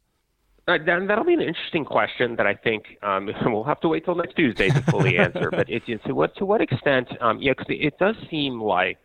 Uh, 0.68 0.78
that, 0.86 1.08
that'll 1.08 1.24
be 1.24 1.34
an 1.34 1.42
interesting 1.42 1.86
question 1.86 2.36
that 2.36 2.46
I 2.46 2.54
think 2.54 2.98
um, 3.02 3.30
we'll 3.46 3.64
have 3.64 3.80
to 3.82 3.88
wait 3.88 4.04
till 4.04 4.16
next 4.16 4.36
Tuesday 4.36 4.70
to 4.70 4.82
fully 4.84 5.18
answer. 5.18 5.50
but 5.50 5.70
it, 5.70 5.84
to 6.06 6.14
what 6.14 6.36
to 6.38 6.46
what 6.46 6.62
extent? 6.62 7.08
Um, 7.22 7.42
yeah, 7.42 7.54
because 7.58 7.68
it 7.70 7.98
does 8.00 8.16
seem 8.30 8.62
like 8.62 8.98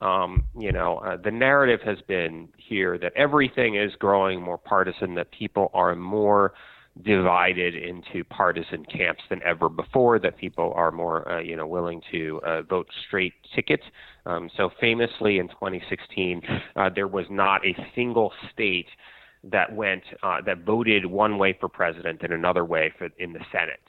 um, 0.00 0.44
you 0.58 0.72
know 0.72 0.98
uh, 0.98 1.16
the 1.16 1.30
narrative 1.30 1.80
has 1.84 1.98
been 2.08 2.48
here 2.56 2.98
that 2.98 3.12
everything 3.14 3.76
is 3.76 3.92
growing 3.96 4.42
more 4.42 4.58
partisan, 4.58 5.14
that 5.14 5.30
people 5.30 5.70
are 5.72 5.94
more 5.94 6.54
divided 7.04 7.76
into 7.76 8.24
partisan 8.24 8.84
camps 8.86 9.22
than 9.30 9.40
ever 9.44 9.68
before. 9.68 10.18
That 10.18 10.36
people 10.36 10.72
are 10.74 10.90
more 10.90 11.30
uh, 11.30 11.40
you 11.40 11.54
know 11.54 11.68
willing 11.68 12.02
to 12.10 12.40
uh, 12.44 12.62
vote 12.62 12.88
straight 13.06 13.34
ticket. 13.54 13.82
Um, 14.26 14.50
so 14.56 14.70
famously 14.80 15.38
in 15.38 15.46
2016, 15.46 16.42
uh, 16.74 16.90
there 16.92 17.06
was 17.06 17.26
not 17.30 17.64
a 17.64 17.76
single 17.94 18.32
state 18.52 18.88
that 19.44 19.72
went 19.74 20.02
uh, 20.22 20.40
that 20.44 20.64
voted 20.64 21.06
one 21.06 21.38
way 21.38 21.56
for 21.58 21.68
president 21.68 22.22
and 22.22 22.32
another 22.32 22.64
way 22.64 22.92
for 22.98 23.08
in 23.18 23.32
the 23.32 23.40
Senate. 23.52 23.80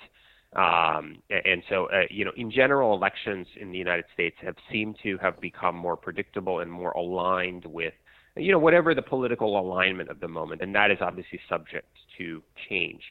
Um, 0.56 1.22
and 1.29 1.62
so, 1.70 1.86
uh, 1.91 2.03
you 2.10 2.25
know, 2.25 2.32
in 2.36 2.50
general, 2.50 2.96
elections 2.96 3.46
in 3.60 3.72
the 3.72 3.77
United 3.77 4.06
States 4.13 4.36
have 4.41 4.56
seemed 4.72 4.96
to 5.03 5.18
have 5.20 5.39
become 5.39 5.75
more 5.75 5.96
predictable 5.96 6.62
and 6.62 6.72
more 6.72 6.91
aligned 6.91 7.65
with, 7.65 7.94
you 8.36 8.51
know, 8.51 8.58
whatever 8.58 8.96
the 8.96 9.01
political 9.01 9.60
alignment 9.60 10.10
of 10.10 10.20
the 10.20 10.27
moment, 10.27 10.62
and 10.62 10.74
that 10.74 10.89
is 10.89 10.98
obviously 11.01 11.39
subject 11.48 11.88
to 12.18 12.41
change. 12.68 13.01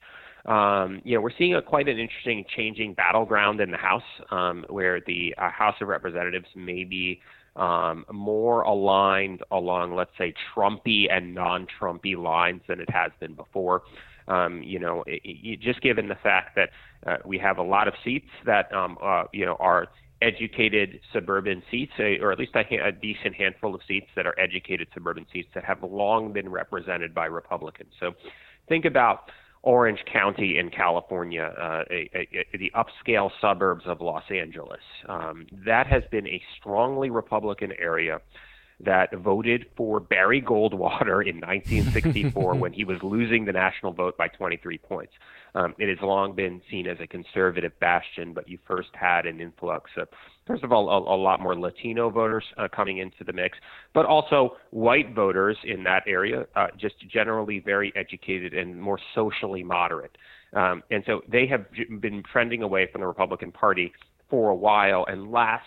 Um, 0.46 1.00
you 1.04 1.14
know, 1.14 1.20
we're 1.20 1.36
seeing 1.38 1.54
a, 1.54 1.62
quite 1.62 1.88
an 1.88 1.98
interesting 1.98 2.44
changing 2.56 2.94
battleground 2.94 3.60
in 3.60 3.70
the 3.70 3.76
House, 3.76 4.02
um, 4.30 4.64
where 4.68 5.00
the 5.06 5.34
uh, 5.38 5.50
House 5.50 5.76
of 5.80 5.88
Representatives 5.88 6.46
may 6.56 6.84
be 6.84 7.20
um, 7.58 8.04
more 8.12 8.62
aligned 8.62 9.42
along, 9.50 9.94
let's 9.94 10.16
say, 10.16 10.32
Trumpy 10.54 11.06
and 11.10 11.34
non-Trumpy 11.34 12.16
lines 12.16 12.62
than 12.68 12.80
it 12.80 12.88
has 12.90 13.10
been 13.20 13.34
before. 13.34 13.82
Um, 14.28 14.62
you 14.62 14.78
know, 14.78 15.02
it, 15.06 15.20
it, 15.24 15.60
just 15.60 15.80
given 15.80 16.08
the 16.08 16.14
fact 16.14 16.56
that 16.56 16.70
uh, 17.06 17.16
we 17.24 17.38
have 17.38 17.58
a 17.58 17.62
lot 17.62 17.88
of 17.88 17.94
seats 18.04 18.28
that 18.44 18.72
um, 18.74 18.98
uh, 19.02 19.24
you 19.32 19.46
know 19.46 19.56
are 19.58 19.88
educated 20.20 21.00
suburban 21.12 21.62
seats, 21.70 21.92
or 21.98 22.32
at 22.32 22.38
least 22.38 22.52
a, 22.54 22.88
a, 22.88 22.92
decent 22.92 23.34
handful 23.36 23.74
of 23.74 23.80
seats 23.86 24.08
that 24.16 24.26
are 24.26 24.38
educated 24.38 24.88
suburban 24.92 25.24
seats 25.32 25.48
that 25.54 25.64
have 25.64 25.82
long 25.82 26.32
been 26.32 26.48
represented 26.48 27.14
by 27.14 27.26
Republicans. 27.26 27.92
So 28.00 28.12
think 28.68 28.84
about 28.84 29.30
Orange 29.62 30.04
County 30.10 30.58
in 30.58 30.70
California, 30.70 31.52
uh, 31.58 31.84
a, 31.90 32.10
a, 32.14 32.58
the 32.58 32.72
upscale 32.74 33.30
suburbs 33.40 33.84
of 33.86 34.00
Los 34.00 34.24
Angeles. 34.30 34.80
Um, 35.08 35.46
that 35.64 35.86
has 35.86 36.04
been 36.10 36.26
a 36.26 36.42
strongly 36.58 37.10
Republican 37.10 37.72
area 37.78 38.20
that 38.80 39.12
voted 39.12 39.66
for 39.76 39.98
Barry 39.98 40.40
Goldwater 40.40 41.26
in 41.26 41.36
1964 41.40 42.54
when 42.54 42.72
he 42.72 42.84
was 42.84 42.98
losing 43.02 43.44
the 43.44 43.52
national 43.52 43.92
vote 43.92 44.16
by 44.16 44.28
23 44.28 44.78
points. 44.78 45.12
Um, 45.54 45.74
it 45.78 45.88
has 45.88 45.98
long 46.00 46.34
been 46.34 46.62
seen 46.70 46.86
as 46.86 46.98
a 47.00 47.06
conservative 47.06 47.72
bastion, 47.80 48.32
but 48.32 48.48
you 48.48 48.58
first 48.66 48.90
had 48.92 49.26
an 49.26 49.40
influx 49.40 49.90
of, 49.96 50.08
first 50.48 50.64
of 50.64 50.72
all, 50.72 50.88
a, 50.88 51.14
a 51.14 51.18
lot 51.18 51.40
more 51.40 51.54
Latino 51.54 52.10
voters 52.10 52.44
uh, 52.56 52.66
coming 52.74 52.98
into 52.98 53.22
the 53.24 53.32
mix, 53.32 53.56
but 53.94 54.04
also 54.04 54.56
white 54.70 55.14
voters 55.14 55.56
in 55.62 55.84
that 55.84 56.02
area, 56.08 56.46
uh, 56.56 56.66
just 56.76 56.96
generally 57.08 57.60
very 57.60 57.92
educated 57.94 58.54
and 58.54 58.80
more 58.80 58.98
socially 59.14 59.62
moderate. 59.62 60.18
Um, 60.54 60.82
and 60.90 61.04
so 61.06 61.20
they 61.30 61.46
have 61.46 61.66
been 62.00 62.22
trending 62.32 62.62
away 62.62 62.88
from 62.90 63.02
the 63.02 63.06
Republican 63.06 63.52
Party 63.52 63.92
for 64.28 64.50
a 64.50 64.56
while. 64.56 65.04
And 65.06 65.30
last 65.30 65.64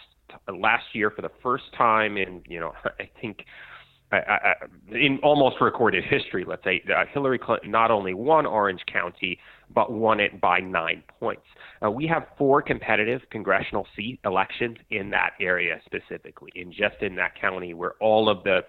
last 0.51 0.85
year, 0.93 1.11
for 1.11 1.21
the 1.21 1.31
first 1.43 1.65
time 1.77 2.17
in 2.17 2.41
you 2.47 2.59
know 2.59 2.73
I 2.99 3.09
think 3.21 3.45
in 4.91 5.19
almost 5.23 5.55
recorded 5.61 6.03
history, 6.03 6.43
let's 6.45 6.63
say, 6.63 6.83
uh, 6.93 7.05
Hillary 7.13 7.39
Clinton 7.39 7.71
not 7.71 7.91
only 7.91 8.13
won 8.13 8.45
Orange 8.45 8.81
County, 8.91 9.39
but 9.73 9.91
won 9.91 10.19
it 10.19 10.39
by 10.41 10.59
nine 10.59 11.03
points. 11.19 11.45
Uh, 11.83 11.89
we 11.89 12.07
have 12.07 12.27
four 12.37 12.61
competitive 12.61 13.21
congressional 13.29 13.87
seat 13.95 14.19
elections 14.25 14.77
in 14.89 15.09
that 15.09 15.31
area 15.39 15.79
specifically, 15.85 16.51
in 16.55 16.71
just 16.71 17.01
in 17.01 17.15
that 17.15 17.39
county 17.39 17.73
where 17.73 17.93
all 17.99 18.29
of 18.29 18.43
the 18.43 18.61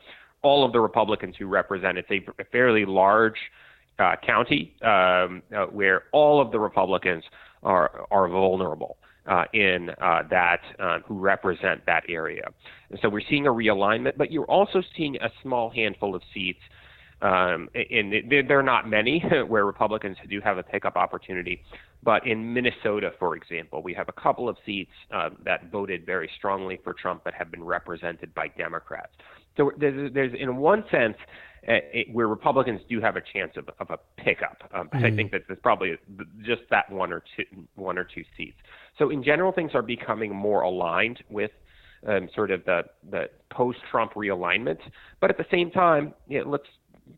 all 0.42 0.64
of 0.64 0.72
the 0.72 0.80
Republicans 0.80 1.36
who 1.38 1.46
represent 1.46 1.98
it's 1.98 2.10
a, 2.10 2.20
a 2.40 2.44
fairly 2.46 2.84
large 2.84 3.38
uh, 3.98 4.16
county 4.26 4.74
um, 4.82 5.42
uh, 5.54 5.66
where 5.66 6.04
all 6.12 6.40
of 6.40 6.50
the 6.50 6.58
Republicans 6.58 7.24
are 7.62 8.06
are 8.10 8.28
vulnerable 8.28 8.96
uh, 9.26 9.44
in 9.52 9.90
uh, 10.00 10.22
that 10.30 10.60
uh, 10.78 10.98
who 11.06 11.18
represent 11.18 11.84
that 11.86 12.02
area. 12.08 12.44
And 12.90 12.98
so 13.00 13.08
we're 13.08 13.22
seeing 13.28 13.46
a 13.46 13.50
realignment, 13.50 14.16
but 14.16 14.32
you're 14.32 14.50
also 14.50 14.82
seeing 14.96 15.16
a 15.16 15.30
small 15.42 15.70
handful 15.70 16.14
of 16.14 16.22
seats. 16.34 16.60
Um, 17.22 17.68
and 17.74 18.12
they're 18.48 18.64
not 18.64 18.88
many 18.88 19.24
where 19.46 19.64
Republicans 19.64 20.16
do 20.28 20.40
have 20.40 20.58
a 20.58 20.62
pickup 20.62 20.96
opportunity. 20.96 21.62
But 22.02 22.26
in 22.26 22.52
Minnesota, 22.52 23.12
for 23.18 23.36
example, 23.36 23.80
we 23.80 23.94
have 23.94 24.08
a 24.08 24.20
couple 24.20 24.48
of 24.48 24.56
seats 24.66 24.90
uh, 25.14 25.30
that 25.44 25.70
voted 25.70 26.04
very 26.04 26.28
strongly 26.36 26.80
for 26.82 26.92
Trump 26.92 27.22
but 27.24 27.32
have 27.34 27.50
been 27.52 27.62
represented 27.62 28.34
by 28.34 28.48
Democrats. 28.48 29.12
So 29.56 29.70
there's, 29.78 30.12
there's 30.12 30.32
in 30.36 30.56
one 30.56 30.84
sense, 30.90 31.16
uh, 31.68 31.78
it, 31.92 32.12
where 32.12 32.26
Republicans 32.26 32.80
do 32.88 33.00
have 33.00 33.14
a 33.14 33.22
chance 33.32 33.52
of, 33.56 33.70
of 33.78 33.90
a 33.90 33.98
pickup. 34.20 34.68
Um, 34.74 34.88
mm-hmm. 34.88 35.04
I 35.04 35.10
think 35.14 35.30
that 35.30 35.42
there's 35.46 35.60
probably 35.62 35.96
just 36.44 36.62
that 36.70 36.90
one 36.90 37.12
or 37.12 37.22
two 37.36 37.44
one 37.76 37.98
or 37.98 38.04
two 38.04 38.24
seats. 38.36 38.56
So 38.98 39.10
in 39.10 39.22
general, 39.22 39.52
things 39.52 39.70
are 39.74 39.82
becoming 39.82 40.34
more 40.34 40.62
aligned 40.62 41.22
with 41.30 41.52
um, 42.04 42.28
sort 42.34 42.50
of 42.50 42.64
the 42.64 42.82
the 43.08 43.30
post-Trump 43.50 44.14
realignment. 44.14 44.78
But 45.20 45.30
at 45.30 45.38
the 45.38 45.46
same 45.52 45.70
time, 45.70 46.14
you 46.26 46.42
know, 46.42 46.50
let's 46.50 46.66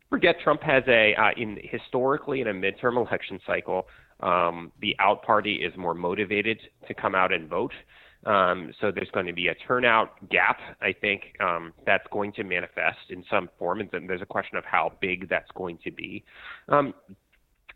forget 0.09 0.35
Trump 0.43 0.61
has 0.63 0.83
a 0.87 1.13
uh, 1.15 1.31
in 1.37 1.59
historically 1.63 2.41
in 2.41 2.47
a 2.47 2.53
midterm 2.53 2.97
election 2.97 3.39
cycle, 3.45 3.87
um, 4.21 4.71
the 4.81 4.95
out 4.99 5.23
party 5.23 5.55
is 5.55 5.75
more 5.77 5.93
motivated 5.93 6.59
to 6.87 6.93
come 6.93 7.15
out 7.15 7.33
and 7.33 7.49
vote. 7.49 7.73
Um, 8.25 8.73
so 8.81 8.91
there's 8.91 9.11
going 9.11 9.27
to 9.27 9.33
be 9.33 9.49
a 9.49 9.55
turnout 9.67 10.29
gap, 10.29 10.57
I 10.81 10.93
think, 10.99 11.35
um, 11.39 11.73
that's 11.85 12.05
going 12.11 12.33
to 12.33 12.43
manifest 12.43 12.97
in 13.09 13.23
some 13.29 13.49
form, 13.59 13.81
and 13.81 13.89
then 13.91 14.07
there's 14.07 14.21
a 14.21 14.25
question 14.25 14.57
of 14.57 14.65
how 14.65 14.93
big 14.99 15.29
that's 15.29 15.51
going 15.53 15.77
to 15.83 15.91
be. 15.91 16.23
Um, 16.67 16.95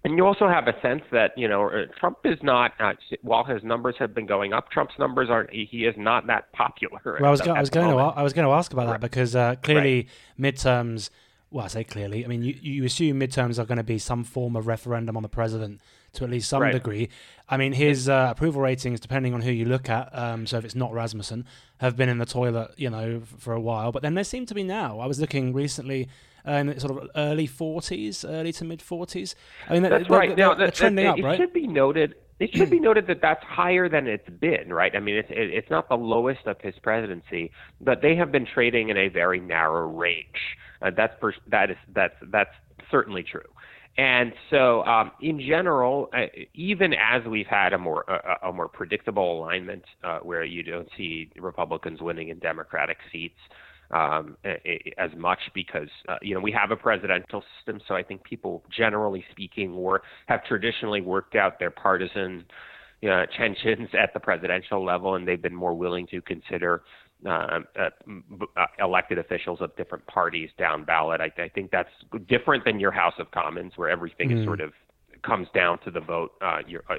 and 0.04 0.16
you 0.18 0.26
also 0.26 0.48
have 0.48 0.68
a 0.68 0.80
sense 0.82 1.02
that 1.12 1.38
you 1.38 1.48
know 1.48 1.70
uh, 1.70 1.86
Trump 2.00 2.20
is 2.24 2.40
not 2.42 2.72
uh, 2.80 2.94
while 3.22 3.44
his 3.44 3.62
numbers 3.64 3.96
have 4.00 4.16
been 4.16 4.26
going 4.26 4.54
up, 4.54 4.72
Trump's 4.72 4.94
numbers 4.98 5.30
aren't. 5.30 5.52
He 5.52 5.86
is 5.86 5.96
not 5.98 6.26
that 6.28 6.52
popular. 6.54 7.00
Well, 7.20 7.26
I 7.26 7.32
was, 7.32 7.42
go- 7.42 7.54
I 7.54 7.60
was 7.60 7.70
going 7.70 7.90
to 7.90 7.98
I 7.98 8.24
was 8.24 8.34
going 8.34 8.48
to 8.48 8.54
ask 8.54 8.72
about 8.72 8.88
right. 8.88 8.94
that 8.94 9.02
because 9.02 9.36
uh, 9.36 9.56
clearly 9.62 10.08
right. 10.40 10.56
midterms. 10.56 11.10
Well, 11.51 11.65
I 11.65 11.68
say 11.68 11.84
clearly. 11.84 12.24
I 12.24 12.27
mean, 12.27 12.44
you, 12.44 12.56
you 12.62 12.86
assume 12.86 13.20
midterms 13.20 13.58
are 13.58 13.65
going 13.65 13.77
to 13.77 13.84
be 13.84 13.98
some 13.98 14.24
form 14.24 14.56
of 14.56 14.68
referendum 14.68 15.18
on 15.18 15.24
the 15.24 15.29
president 15.29 15.82
to 16.13 16.24
at 16.24 16.29
least 16.29 16.48
some 16.48 16.62
right. 16.62 16.72
degree. 16.72 17.10
I 17.48 17.58
mean, 17.58 17.74
his 17.74 18.08
uh, 18.08 18.27
approval 18.32 18.62
ratings, 18.62 19.00
depending 19.00 19.34
on 19.34 19.41
who 19.41 19.51
you 19.51 19.65
look 19.65 19.89
at, 19.89 20.15
um, 20.15 20.46
so 20.46 20.58
if 20.58 20.65
it's 20.65 20.75
not 20.75 20.94
Rasmussen, 20.94 21.46
have 21.79 21.96
been 21.96 22.08
in 22.08 22.20
the 22.20 22.25
toilet, 22.25 22.72
you 22.77 22.89
know, 22.89 23.22
for 23.39 23.53
a 23.53 23.60
while. 23.60 23.91
But 23.91 24.03
then 24.03 24.13
they 24.13 24.24
seem 24.24 24.46
to 24.46 24.53
be 24.53 24.63
now. 24.63 25.00
I 25.00 25.08
was 25.08 25.20
looking 25.20 25.53
recently 25.53 26.08
uh, 26.48 26.51
in 26.51 26.68
the 26.68 26.79
sort 26.79 27.01
of 27.01 27.10
early 27.15 27.48
40s, 27.48 28.25
early 28.27 28.53
to 28.53 28.65
mid 28.65 28.79
40s. 28.79 29.34
I 29.68 29.74
mean, 29.74 29.84
that's 29.84 30.08
they're, 30.08 30.18
right. 30.18 30.36
They're, 30.36 30.48
now, 30.48 30.53
they're 30.53 30.72
trending 30.72 31.06
it, 31.06 31.10
up, 31.10 31.20
right? 31.20 31.34
It 31.34 31.38
should 31.38 31.53
be 31.53 31.68
noted. 31.68 32.15
It 32.39 32.56
should 32.56 32.70
be 32.70 32.79
noted 32.82 33.08
that 33.08 33.22
that's 33.22 33.44
higher 33.44 33.89
than 33.89 34.08
it's 34.08 34.29
been, 34.29 34.72
right? 34.72 34.96
I 34.96 35.00
mean, 35.00 35.15
it's 35.15 35.29
it's 35.32 35.70
not 35.70 35.89
the 35.89 35.98
lowest 35.98 36.46
of 36.46 36.62
his 36.62 36.75
presidency, 36.82 37.51
but 37.82 38.01
they 38.01 38.15
have 38.15 38.32
been 38.32 38.46
trading 38.46 38.89
in 38.89 38.98
a 38.98 39.10
very 39.10 39.39
narrow 39.39 39.88
range. 39.88 40.58
Uh, 40.81 40.91
that's 40.95 41.13
per, 41.19 41.33
that 41.48 41.71
is 41.71 41.77
that's 41.93 42.15
that's 42.31 42.53
certainly 42.91 43.24
true. 43.24 43.41
And 43.98 44.31
so, 44.50 44.83
um, 44.86 45.12
in 45.21 45.39
general, 45.41 46.09
uh, 46.15 46.27
even 46.53 46.93
as 46.93 47.25
we've 47.25 47.48
had 47.48 47.74
a 47.74 47.77
more 47.77 48.05
a, 48.07 48.48
a 48.50 48.53
more 48.53 48.69
predictable 48.69 49.39
alignment 49.39 49.83
uh, 50.03 50.19
where 50.19 50.43
you 50.43 50.63
don't 50.63 50.88
see 50.95 51.29
Republicans 51.38 52.01
winning 52.01 52.29
in 52.29 52.39
Democratic 52.39 52.98
seats 53.12 53.39
um, 53.91 54.38
as 54.98 55.09
much 55.17 55.39
because 55.53 55.89
uh, 56.07 56.15
you 56.21 56.33
know 56.33 56.39
we 56.39 56.51
have 56.51 56.71
a 56.71 56.77
presidential 56.77 57.43
system, 57.57 57.81
so 57.88 57.95
I 57.95 58.03
think 58.03 58.24
people, 58.24 58.63
generally 58.75 59.25
speaking, 59.31 59.74
or 59.74 60.03
have 60.27 60.45
traditionally 60.45 61.01
worked 61.01 61.36
out 61.36 61.59
their 61.59 61.71
partisan 61.71 62.45
you 63.01 63.09
know, 63.09 63.25
tensions 63.38 63.89
at 64.00 64.13
the 64.13 64.19
presidential 64.19 64.83
level, 64.83 65.15
and 65.15 65.27
they've 65.27 65.41
been 65.41 65.55
more 65.55 65.74
willing 65.74 66.07
to 66.07 66.21
consider 66.21 66.83
uh, 67.26 67.30
uh, 67.30 67.90
uh, 68.56 68.66
elected 68.80 69.18
officials 69.18 69.60
of 69.62 69.76
different 69.76 70.06
parties 70.08 70.50
down 70.58 70.84
ballot. 70.84 71.20
I, 71.22 71.32
I, 71.42 71.50
think 71.50 71.70
that's 71.72 71.90
different 72.28 72.64
than 72.64 72.80
your 72.80 72.92
House 72.92 73.16
of 73.20 73.30
Commons, 73.32 73.74
where 73.76 73.90
everything 73.90 74.30
mm. 74.30 74.40
is 74.40 74.46
sort 74.46 74.62
of 74.62 74.72
comes 75.24 75.48
down 75.54 75.80
to 75.84 75.92
the 75.92 76.00
vote. 76.00 76.32
Uh, 76.42 76.60
you're, 76.68 76.84
uh, 76.90 76.96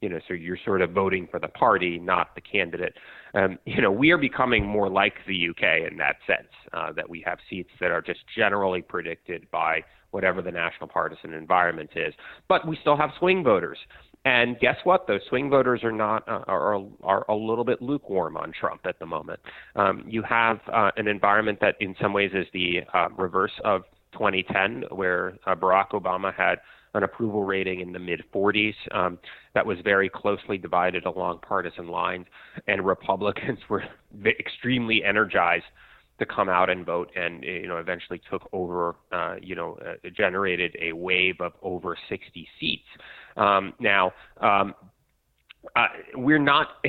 you 0.00 0.08
know, 0.08 0.20
so 0.28 0.34
you're 0.34 0.58
sort 0.64 0.80
of 0.80 0.90
voting 0.90 1.26
for 1.30 1.40
the 1.40 1.48
party, 1.48 1.98
not 1.98 2.34
the 2.34 2.40
candidate. 2.40 2.94
Um, 3.34 3.58
you 3.66 3.82
know, 3.82 3.90
we 3.90 4.10
are 4.10 4.18
becoming 4.18 4.64
more 4.64 4.88
like 4.88 5.14
the 5.26 5.48
UK 5.48 5.90
in 5.90 5.96
that 5.98 6.16
sense, 6.26 6.52
uh, 6.72 6.92
that 6.92 7.08
we 7.08 7.22
have 7.26 7.38
seats 7.50 7.70
that 7.80 7.90
are 7.90 8.02
just 8.02 8.20
generally 8.36 8.82
predicted 8.82 9.50
by 9.50 9.82
whatever 10.12 10.40
the 10.40 10.52
national 10.52 10.88
partisan 10.88 11.32
environment 11.32 11.90
is. 11.96 12.14
But 12.48 12.66
we 12.66 12.78
still 12.80 12.96
have 12.96 13.10
swing 13.18 13.42
voters. 13.42 13.78
And 14.24 14.58
guess 14.58 14.76
what? 14.84 15.06
Those 15.06 15.20
swing 15.28 15.50
voters 15.50 15.84
are 15.84 15.92
not 15.92 16.26
uh, 16.26 16.44
are 16.46 16.80
are 17.02 17.24
a 17.28 17.34
little 17.34 17.64
bit 17.64 17.82
lukewarm 17.82 18.36
on 18.38 18.52
Trump 18.58 18.82
at 18.86 18.98
the 18.98 19.04
moment. 19.04 19.38
Um, 19.76 20.04
you 20.08 20.22
have 20.22 20.60
uh, 20.72 20.90
an 20.96 21.08
environment 21.08 21.58
that, 21.60 21.76
in 21.80 21.94
some 22.00 22.14
ways, 22.14 22.30
is 22.32 22.46
the 22.54 22.80
uh, 22.94 23.08
reverse 23.18 23.52
of 23.64 23.82
2010, 24.12 24.84
where 24.90 25.34
uh, 25.46 25.54
Barack 25.54 25.90
Obama 25.90 26.34
had 26.34 26.56
an 26.94 27.02
approval 27.02 27.44
rating 27.44 27.80
in 27.80 27.92
the 27.92 27.98
mid 27.98 28.22
40s 28.32 28.74
um, 28.92 29.18
that 29.52 29.66
was 29.66 29.76
very 29.84 30.08
closely 30.08 30.56
divided 30.56 31.04
along 31.04 31.40
partisan 31.46 31.88
lines, 31.88 32.26
and 32.66 32.86
Republicans 32.86 33.58
were 33.68 33.84
extremely 34.26 35.04
energized 35.04 35.64
to 36.18 36.24
come 36.24 36.48
out 36.48 36.70
and 36.70 36.86
vote, 36.86 37.10
and 37.16 37.42
you 37.42 37.66
know 37.66 37.78
eventually 37.78 38.20
took 38.30 38.48
over, 38.52 38.94
uh, 39.12 39.34
you 39.42 39.54
know, 39.54 39.76
uh, 39.84 40.08
generated 40.16 40.76
a 40.80 40.92
wave 40.92 41.40
of 41.40 41.52
over 41.62 41.96
60 42.08 42.48
seats. 42.60 42.84
Um, 43.36 43.74
now, 43.80 44.12
um, 44.40 44.74
uh, 45.76 45.86
we're 46.14 46.38
not. 46.38 46.68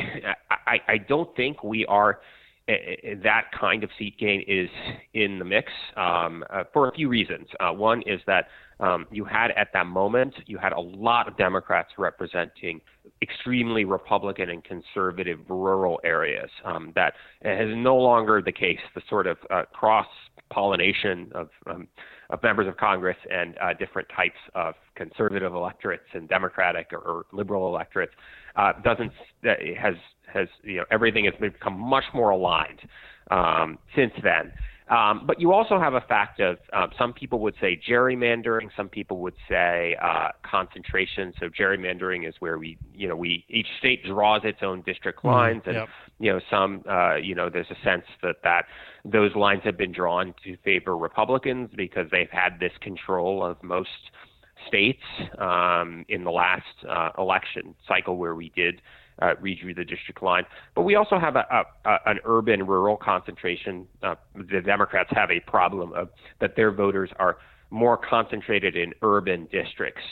I, 0.49 0.79
I 0.87 0.97
don't 0.97 1.35
think 1.35 1.63
we 1.63 1.85
are. 1.85 2.19
Uh, 2.67 2.73
that 3.21 3.43
kind 3.59 3.83
of 3.83 3.91
seat 3.99 4.17
gain 4.17 4.43
is 4.47 4.67
in 5.13 5.37
the 5.37 5.45
mix 5.45 5.71
um, 5.97 6.43
uh, 6.49 6.63
for 6.73 6.89
a 6.89 6.91
few 6.93 7.07
reasons. 7.07 7.47
Uh, 7.59 7.71
one 7.71 8.01
is 8.07 8.19
that 8.25 8.47
um, 8.79 9.05
you 9.11 9.23
had 9.23 9.51
at 9.51 9.67
that 9.71 9.85
moment 9.85 10.33
you 10.47 10.57
had 10.57 10.73
a 10.73 10.79
lot 10.79 11.27
of 11.27 11.37
Democrats 11.37 11.89
representing 11.99 12.81
extremely 13.21 13.85
Republican 13.85 14.49
and 14.49 14.63
conservative 14.63 15.39
rural 15.47 15.99
areas. 16.03 16.49
Um, 16.63 16.91
that 16.95 17.13
is 17.43 17.71
no 17.75 17.97
longer 17.97 18.41
the 18.41 18.51
case. 18.51 18.79
The 18.95 19.01
sort 19.09 19.27
of 19.27 19.37
uh, 19.51 19.63
cross 19.71 20.07
pollination 20.51 21.31
of, 21.35 21.49
um, 21.67 21.87
of 22.29 22.41
members 22.43 22.67
of 22.67 22.77
Congress 22.77 23.17
and 23.31 23.57
uh, 23.59 23.73
different 23.73 24.07
types 24.15 24.37
of 24.53 24.75
conservative 24.95 25.53
electorates 25.53 26.03
and 26.13 26.27
Democratic 26.27 26.87
or, 26.91 26.99
or 26.99 27.25
liberal 27.31 27.67
electorates 27.67 28.13
uh, 28.55 28.73
doesn't 28.83 29.11
has 29.77 29.95
has 30.31 30.47
you 30.63 30.77
know 30.77 30.85
everything 30.91 31.25
has 31.25 31.33
become 31.39 31.79
much 31.79 32.05
more 32.13 32.31
aligned 32.31 32.79
um, 33.31 33.77
since 33.95 34.13
then. 34.23 34.51
Um, 34.87 35.23
but 35.25 35.41
you 35.41 35.51
also 35.51 35.79
have 35.79 35.95
a 35.95 36.01
fact 36.01 36.39
of 36.39 36.57
um, 36.71 36.91
some 36.97 37.11
people 37.11 37.39
would 37.39 37.55
say 37.59 37.79
gerrymandering, 37.89 38.69
some 38.77 38.87
people 38.87 39.17
would 39.19 39.33
say 39.49 39.95
uh, 39.99 40.29
concentration. 40.43 41.33
So 41.39 41.49
gerrymandering 41.49 42.27
is 42.27 42.35
where 42.39 42.59
we, 42.59 42.77
you 42.93 43.07
know, 43.07 43.15
we 43.15 43.45
each 43.49 43.67
state 43.79 44.05
draws 44.05 44.41
its 44.43 44.59
own 44.61 44.83
district 44.83 45.19
mm-hmm. 45.19 45.27
lines, 45.29 45.63
mm, 45.63 45.69
and 45.69 45.75
yep. 45.75 45.89
you 46.19 46.31
know, 46.31 46.39
some, 46.51 46.83
uh, 46.87 47.15
you 47.15 47.33
know, 47.33 47.49
there's 47.49 47.71
a 47.71 47.83
sense 47.83 48.05
that 48.21 48.37
that 48.43 48.65
those 49.03 49.35
lines 49.35 49.61
have 49.63 49.77
been 49.77 49.91
drawn 49.91 50.35
to 50.43 50.55
favor 50.57 50.95
Republicans 50.95 51.71
because 51.75 52.07
they've 52.11 52.29
had 52.31 52.59
this 52.59 52.73
control 52.81 53.43
of 53.43 53.61
most 53.63 53.89
states 54.67 55.03
um, 55.39 56.05
in 56.09 56.23
the 56.23 56.31
last 56.31 56.63
uh, 56.87 57.09
election 57.17 57.73
cycle 57.87 58.17
where 58.17 58.35
we 58.35 58.51
did 58.55 58.81
uh, 59.21 59.33
redrew 59.41 59.75
the 59.75 59.85
district 59.85 60.21
line. 60.21 60.43
But 60.75 60.83
we 60.83 60.95
also 60.95 61.19
have 61.19 61.35
a, 61.35 61.45
a, 61.51 61.89
a 61.89 61.97
an 62.05 62.19
urban 62.25 62.65
rural 62.65 62.97
concentration. 62.97 63.87
Uh, 64.03 64.15
the 64.35 64.61
Democrats 64.61 65.09
have 65.13 65.31
a 65.31 65.39
problem 65.41 65.93
of 65.93 66.09
that 66.39 66.55
their 66.55 66.71
voters 66.71 67.09
are 67.17 67.37
more 67.69 67.97
concentrated 67.97 68.75
in 68.75 68.93
urban 69.01 69.47
districts 69.51 70.03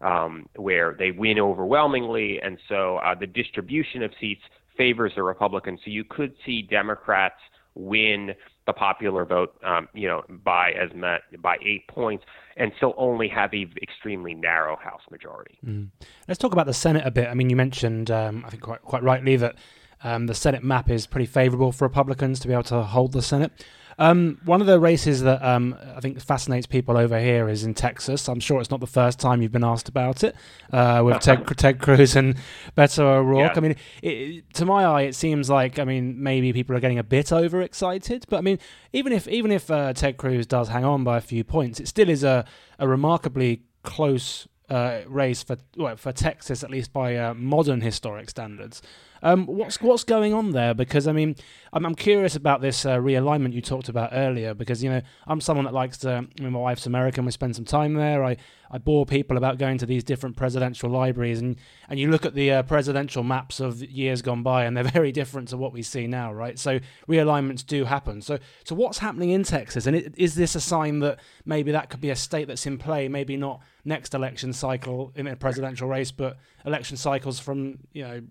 um, 0.00 0.46
where 0.56 0.94
they 0.98 1.10
win 1.10 1.38
overwhelmingly, 1.38 2.40
and 2.42 2.58
so 2.68 2.96
uh, 2.98 3.14
the 3.14 3.26
distribution 3.26 4.02
of 4.02 4.10
seats 4.20 4.42
favors 4.76 5.12
the 5.16 5.22
Republicans. 5.22 5.80
So 5.84 5.90
you 5.90 6.04
could 6.04 6.34
see 6.44 6.62
Democrats 6.62 7.40
win 7.74 8.34
the 8.66 8.72
popular 8.72 9.24
vote, 9.24 9.54
um, 9.64 9.88
you 9.94 10.08
know, 10.08 10.22
by 10.44 10.72
as 10.72 10.94
met 10.94 11.22
by 11.40 11.56
eight 11.64 11.86
points, 11.88 12.24
and 12.56 12.72
still 12.76 12.94
only 12.96 13.28
have 13.28 13.54
a 13.54 13.66
extremely 13.80 14.34
narrow 14.34 14.76
House 14.76 15.02
majority. 15.10 15.58
Mm. 15.64 15.90
Let's 16.26 16.38
talk 16.38 16.52
about 16.52 16.66
the 16.66 16.74
Senate 16.74 17.06
a 17.06 17.10
bit. 17.10 17.28
I 17.28 17.34
mean, 17.34 17.48
you 17.48 17.56
mentioned, 17.56 18.10
um, 18.10 18.44
I 18.44 18.50
think 18.50 18.62
quite 18.62 18.82
quite 18.82 19.02
rightly, 19.02 19.36
that 19.36 19.54
um, 20.02 20.26
the 20.26 20.34
Senate 20.34 20.62
map 20.62 20.90
is 20.90 21.06
pretty 21.06 21.26
favourable 21.26 21.72
for 21.72 21.84
Republicans 21.84 22.40
to 22.40 22.48
be 22.48 22.52
able 22.52 22.64
to 22.64 22.82
hold 22.82 23.12
the 23.12 23.22
Senate. 23.22 23.64
Um, 23.98 24.38
one 24.44 24.60
of 24.60 24.66
the 24.66 24.78
races 24.78 25.22
that 25.22 25.42
um, 25.42 25.76
I 25.94 26.00
think 26.00 26.20
fascinates 26.20 26.66
people 26.66 26.98
over 26.98 27.18
here 27.18 27.48
is 27.48 27.64
in 27.64 27.74
Texas. 27.74 28.28
I'm 28.28 28.40
sure 28.40 28.60
it's 28.60 28.70
not 28.70 28.80
the 28.80 28.86
first 28.86 29.18
time 29.18 29.40
you've 29.40 29.52
been 29.52 29.64
asked 29.64 29.88
about 29.88 30.22
it 30.22 30.36
uh, 30.72 31.02
with 31.04 31.20
Ted, 31.20 31.46
Ted 31.56 31.80
Cruz 31.80 32.14
and 32.14 32.36
Beto 32.76 33.00
O'Rourke. 33.00 33.52
Yeah. 33.52 33.56
I 33.56 33.60
mean, 33.60 33.76
it, 34.02 34.54
to 34.54 34.66
my 34.66 34.84
eye, 34.84 35.02
it 35.02 35.14
seems 35.14 35.48
like 35.48 35.78
I 35.78 35.84
mean 35.84 36.22
maybe 36.22 36.52
people 36.52 36.76
are 36.76 36.80
getting 36.80 36.98
a 36.98 37.04
bit 37.04 37.32
overexcited. 37.32 38.26
But 38.28 38.36
I 38.36 38.40
mean, 38.42 38.58
even 38.92 39.12
if 39.12 39.26
even 39.28 39.50
if 39.50 39.70
uh, 39.70 39.94
Ted 39.94 40.18
Cruz 40.18 40.46
does 40.46 40.68
hang 40.68 40.84
on 40.84 41.02
by 41.02 41.16
a 41.16 41.22
few 41.22 41.42
points, 41.42 41.80
it 41.80 41.88
still 41.88 42.10
is 42.10 42.22
a, 42.22 42.44
a 42.78 42.86
remarkably 42.86 43.62
close 43.82 44.46
uh, 44.68 45.00
race 45.06 45.42
for 45.42 45.56
well, 45.76 45.96
for 45.96 46.12
Texas, 46.12 46.62
at 46.62 46.70
least 46.70 46.92
by 46.92 47.16
uh, 47.16 47.34
modern 47.34 47.80
historic 47.80 48.28
standards. 48.28 48.82
Um, 49.22 49.46
what's 49.46 49.80
what's 49.80 50.04
going 50.04 50.34
on 50.34 50.52
there? 50.52 50.74
Because 50.74 51.06
I 51.06 51.12
mean, 51.12 51.36
I'm, 51.72 51.84
I'm 51.84 51.94
curious 51.94 52.36
about 52.36 52.60
this 52.60 52.84
uh, 52.84 52.96
realignment 52.96 53.52
you 53.52 53.60
talked 53.60 53.88
about 53.88 54.10
earlier. 54.12 54.54
Because 54.54 54.82
you 54.82 54.90
know, 54.90 55.02
I'm 55.26 55.40
someone 55.40 55.64
that 55.64 55.74
likes 55.74 55.98
to. 55.98 56.26
I 56.38 56.42
mean, 56.42 56.52
my 56.52 56.58
wife's 56.58 56.86
American. 56.86 57.24
We 57.24 57.30
spend 57.30 57.56
some 57.56 57.64
time 57.64 57.94
there. 57.94 58.24
I, 58.24 58.36
I 58.70 58.78
bore 58.78 59.06
people 59.06 59.36
about 59.36 59.58
going 59.58 59.78
to 59.78 59.86
these 59.86 60.04
different 60.04 60.36
presidential 60.36 60.90
libraries, 60.90 61.40
and 61.40 61.56
and 61.88 61.98
you 61.98 62.10
look 62.10 62.24
at 62.24 62.34
the 62.34 62.50
uh, 62.52 62.62
presidential 62.62 63.22
maps 63.22 63.60
of 63.60 63.82
years 63.82 64.22
gone 64.22 64.42
by, 64.42 64.64
and 64.64 64.76
they're 64.76 64.84
very 64.96 65.12
different 65.12 65.48
to 65.48 65.56
what 65.56 65.72
we 65.72 65.82
see 65.82 66.06
now, 66.06 66.32
right? 66.32 66.58
So 66.58 66.80
realignments 67.08 67.64
do 67.64 67.84
happen. 67.84 68.22
So 68.22 68.38
so 68.64 68.74
what's 68.74 68.98
happening 68.98 69.30
in 69.30 69.42
Texas? 69.42 69.86
And 69.86 69.96
it, 69.96 70.14
is 70.16 70.34
this 70.34 70.54
a 70.54 70.60
sign 70.60 71.00
that 71.00 71.20
maybe 71.44 71.72
that 71.72 71.90
could 71.90 72.00
be 72.00 72.10
a 72.10 72.16
state 72.16 72.48
that's 72.48 72.66
in 72.66 72.78
play? 72.78 73.08
Maybe 73.08 73.36
not 73.36 73.60
next 73.84 74.14
election 74.14 74.52
cycle 74.52 75.12
in 75.14 75.26
a 75.26 75.36
presidential 75.36 75.88
race, 75.88 76.10
but 76.10 76.36
election 76.64 76.96
cycles 76.96 77.38
from 77.38 77.78
you 77.92 78.02
know 78.02 78.22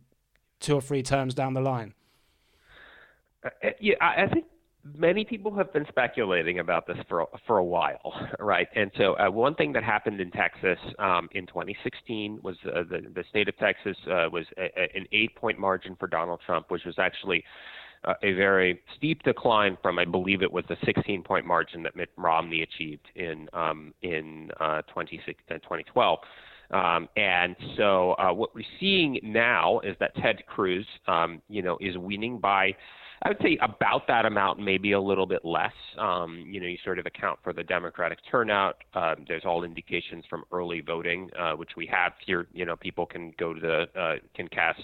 two 0.60 0.76
or 0.76 0.82
three 0.82 1.04
terms 1.04 1.34
down 1.34 1.54
the 1.54 1.62
line? 1.62 1.94
Uh, 3.44 3.50
uh, 3.64 3.70
yeah, 3.80 3.96
I 4.02 4.28
think 4.28 4.46
many 4.94 5.26
people 5.26 5.56
have 5.56 5.74
been 5.74 5.86
speculating 5.90 6.60
about 6.60 6.86
this 6.86 6.98
for 7.10 7.28
for 7.48 7.58
a 7.58 7.64
while, 7.64 8.14
right? 8.40 8.68
And 8.76 8.92
so 8.98 9.18
uh, 9.18 9.30
one 9.32 9.56
thing 9.56 9.74
that 9.74 9.84
happened 9.84 10.22
in 10.22 10.32
Texas 10.32 10.78
um, 11.00 11.28
in 11.34 11.48
2016 11.48 12.40
was 12.44 12.56
uh, 12.66 12.84
the 12.90 13.02
the 13.14 13.24
state 13.30 13.48
of 13.50 13.58
Texas 13.58 13.98
uh, 14.08 14.30
was 14.32 14.46
a, 14.58 14.66
a, 14.78 14.98
an 14.98 15.08
eight 15.12 15.36
point 15.36 15.60
margin 15.60 15.96
for 16.00 16.08
Donald 16.08 16.42
Trump, 16.46 16.70
which 16.70 16.86
was 16.86 16.96
actually 17.00 17.44
uh, 18.04 18.14
a 18.24 18.34
very 18.34 18.82
steep 18.98 19.24
decline 19.24 19.78
from 19.82 19.98
I 20.00 20.06
believe 20.06 20.44
it 20.44 20.52
was 20.52 20.66
the 20.70 20.78
16 20.86 21.24
point 21.24 21.46
margin 21.46 21.84
that 21.84 21.96
Mitt 21.96 22.10
Romney 22.18 22.62
achieved 22.62 23.08
in 23.16 23.50
um, 23.54 23.94
in 24.02 24.50
2012. 24.60 26.20
Um, 26.72 27.08
and 27.16 27.56
so 27.78 28.14
uh, 28.14 28.34
what 28.34 28.54
we're 28.56 28.64
seeing 28.80 29.20
now 29.24 29.80
is 29.82 29.96
that 30.00 30.16
Ted 30.16 30.46
Cruz, 30.48 30.86
um, 31.08 31.42
you 31.50 31.62
know, 31.62 31.78
is 31.80 31.98
winning 31.98 32.40
by, 32.40 32.76
I 33.24 33.30
would 33.30 33.38
say 33.42 33.58
about 33.62 34.08
that 34.08 34.26
amount, 34.26 34.60
maybe 34.60 34.92
a 34.92 35.00
little 35.00 35.26
bit 35.26 35.46
less. 35.46 35.74
Um, 35.98 36.46
you 36.48 36.60
know, 36.60 36.68
you 36.68 36.78
sort 36.84 37.00
of 37.00 37.06
account 37.06 37.40
for 37.44 37.54
the 37.54 37.64
Democratic 37.64 38.20
turnout. 38.30 38.78
Uh, 38.94 39.16
there's 39.28 39.44
all 39.46 39.64
indications 39.64 40.26
from 40.30 40.44
early 40.52 40.82
voting, 40.82 41.30
uh, 41.40 41.54
which 41.54 41.72
we 41.78 41.88
have 41.88 42.14
here. 42.26 42.48
You 42.54 42.66
know, 42.66 42.76
people 42.76 43.06
can 43.06 43.34
go 43.40 43.54
to 43.54 43.60
the 43.60 44.00
uh, 44.00 44.16
can 44.36 44.48
cast 44.50 44.82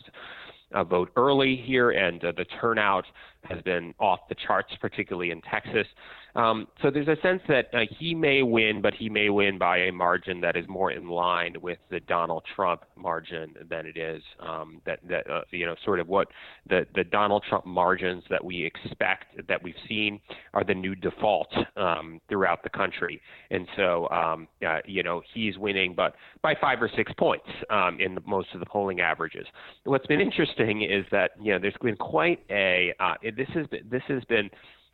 a 0.73 0.83
vote 0.83 1.11
early 1.15 1.61
here, 1.65 1.91
and 1.91 2.23
uh, 2.23 2.31
the 2.35 2.45
turnout 2.61 3.05
has 3.43 3.61
been 3.63 3.93
off 3.99 4.19
the 4.29 4.35
charts, 4.47 4.71
particularly 4.79 5.31
in 5.31 5.41
Texas. 5.41 5.87
Um, 6.35 6.67
so 6.81 6.89
there's 6.89 7.07
a 7.07 7.17
sense 7.21 7.41
that 7.47 7.65
uh, 7.73 7.79
he 7.99 8.15
may 8.15 8.41
win, 8.41 8.81
but 8.81 8.93
he 8.93 9.09
may 9.09 9.29
win 9.29 9.57
by 9.57 9.77
a 9.79 9.91
margin 9.91 10.39
that 10.41 10.55
is 10.55 10.65
more 10.67 10.91
in 10.91 11.09
line 11.09 11.55
with 11.61 11.79
the 11.89 11.99
Donald 12.01 12.43
Trump 12.55 12.83
margin 12.95 13.53
than 13.69 13.85
it 13.85 13.97
is 13.97 14.21
um, 14.39 14.81
that 14.85 14.99
that 15.09 15.29
uh, 15.29 15.41
you 15.51 15.65
know 15.65 15.75
sort 15.83 15.99
of 15.99 16.07
what 16.07 16.29
the 16.69 16.85
the 16.95 17.03
Donald 17.03 17.43
Trump 17.49 17.65
margins 17.65 18.23
that 18.29 18.43
we 18.43 18.63
expect 18.63 19.25
that 19.47 19.61
we've 19.61 19.73
seen 19.89 20.21
are 20.53 20.63
the 20.63 20.73
new 20.73 20.95
default 20.95 21.53
um, 21.75 22.21
throughout 22.29 22.63
the 22.63 22.69
country, 22.69 23.21
and 23.49 23.67
so 23.75 24.05
uh, 24.05 24.37
you 24.85 25.03
know 25.03 25.21
he's 25.33 25.57
winning, 25.57 25.93
but 25.95 26.15
by 26.41 26.55
five 26.61 26.81
or 26.81 26.89
six 26.95 27.11
points 27.17 27.47
um, 27.69 27.99
in 27.99 28.15
the, 28.15 28.21
most 28.25 28.47
of 28.53 28.59
the 28.61 28.65
polling 28.65 29.01
averages. 29.01 29.45
What's 29.83 30.07
been 30.07 30.21
interesting 30.21 30.83
is 30.83 31.05
that 31.11 31.31
you 31.41 31.51
know 31.51 31.59
there's 31.59 31.75
been 31.81 31.97
quite 31.97 32.39
a 32.49 32.93
uh, 32.99 33.15
this 33.35 33.49
has 33.53 33.67
been 33.67 33.87
this 33.89 34.03
has 34.07 34.23
been 34.25 34.49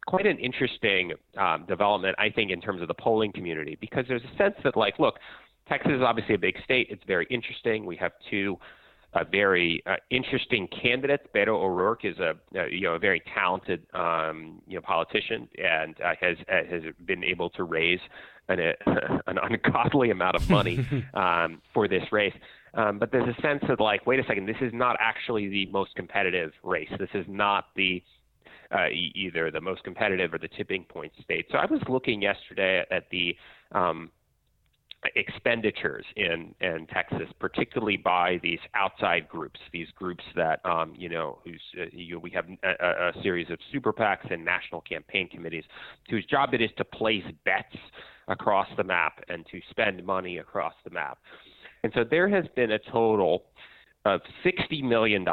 quite 0.08 0.26
an 0.26 0.38
interesting 0.40 1.12
um, 1.38 1.66
development, 1.68 2.16
I 2.18 2.30
think, 2.30 2.52
in 2.52 2.62
terms 2.62 2.82
of 2.82 2.88
the 2.88 2.94
polling 2.94 3.34
community, 3.34 3.78
because 3.80 4.06
there's 4.08 4.24
a 4.24 4.38
sense 4.38 4.56
that, 4.64 4.78
like, 4.78 4.98
look, 5.00 5.16
Texas 5.68 5.92
is 5.92 6.02
obviously 6.02 6.36
a 6.36 6.40
big 6.40 6.56
state. 6.64 6.88
It's 6.90 7.04
very 7.06 7.28
interesting. 7.30 7.86
We 7.86 7.98
have 7.98 8.14
two 8.30 8.58
uh, 9.14 9.24
very 9.32 9.82
uh, 9.86 9.96
interesting 10.10 10.68
candidates. 10.82 11.24
Beto 11.36 11.50
O'Rourke 11.50 12.06
is 12.06 12.18
a 12.20 12.34
uh, 12.58 12.66
you 12.66 12.82
know 12.82 12.94
a 12.94 13.00
very 13.00 13.22
talented 13.34 13.86
um, 13.94 14.62
you 14.68 14.76
know 14.76 14.82
politician 14.82 15.48
and 15.58 15.96
uh, 16.02 16.14
has 16.20 16.38
uh, 16.52 16.70
has 16.70 16.84
been 17.06 17.24
able 17.24 17.50
to 17.52 17.64
raise 17.64 18.00
an, 18.50 18.60
an 19.28 19.38
ungodly 19.42 20.12
amount 20.12 20.36
of 20.36 20.50
money 20.50 20.86
um, 21.14 21.62
for 21.74 21.88
this 21.88 22.04
race. 22.12 22.34
Um, 22.74 23.00
but 23.00 23.12
there's 23.12 23.36
a 23.36 23.42
sense 23.42 23.64
of 23.70 23.80
like, 23.80 24.06
wait 24.06 24.20
a 24.20 24.24
second, 24.28 24.46
this 24.46 24.58
is 24.62 24.72
not 24.74 24.98
actually 25.00 25.48
the 25.48 25.66
most 25.68 25.96
competitive 25.96 26.52
race. 26.64 26.90
This 27.00 27.10
is 27.14 27.26
not 27.28 27.68
the 27.76 28.04
uh, 28.72 28.88
either 28.90 29.52
the 29.52 29.62
most 29.62 29.84
competitive 29.84 30.34
or 30.34 30.38
the 30.38 30.48
tipping 30.50 30.84
point 30.84 31.12
state. 31.24 31.46
So 31.52 31.58
I 31.58 31.66
was 31.66 31.82
looking 31.88 32.22
yesterday 32.22 32.84
at 32.92 33.10
the 33.12 33.36
um, 33.72 34.12
expenditures 35.16 36.06
in 36.16 36.54
in 36.62 36.88
Texas, 36.88 37.28
particularly 37.40 37.98
by 37.98 38.40
these 38.42 38.60
outside 38.74 39.28
groups, 39.30 39.60
these 39.72 39.88
groups 39.96 40.24
that 40.36 40.60
um, 40.66 40.94
you 40.98 41.10
know, 41.10 41.40
whose 41.44 41.62
uh, 41.80 41.86
you 41.92 42.16
know, 42.16 42.20
we 42.20 42.32
have 42.32 42.46
a, 42.64 42.86
a 42.88 43.12
series 43.22 43.50
of 43.50 43.60
super 43.72 43.94
PACs 43.94 44.32
and 44.32 44.44
national 44.44 44.82
campaign 44.82 45.30
committees, 45.30 45.64
whose 46.10 46.26
job 46.26 46.54
it 46.54 46.62
is 46.62 46.72
to 46.78 46.84
place 46.84 47.24
bets 47.46 47.76
across 48.28 48.68
the 48.76 48.84
map 48.84 49.24
and 49.30 49.46
to 49.52 49.60
spend 49.70 50.04
money 50.06 50.40
across 50.40 50.74
the 50.84 50.90
map. 50.90 51.18
And 51.84 51.92
so 51.96 52.04
there 52.04 52.28
has 52.28 52.46
been 52.56 52.72
a 52.72 52.80
total 52.92 53.46
of 54.08 54.22
$60 54.46 54.84
million 54.84 55.28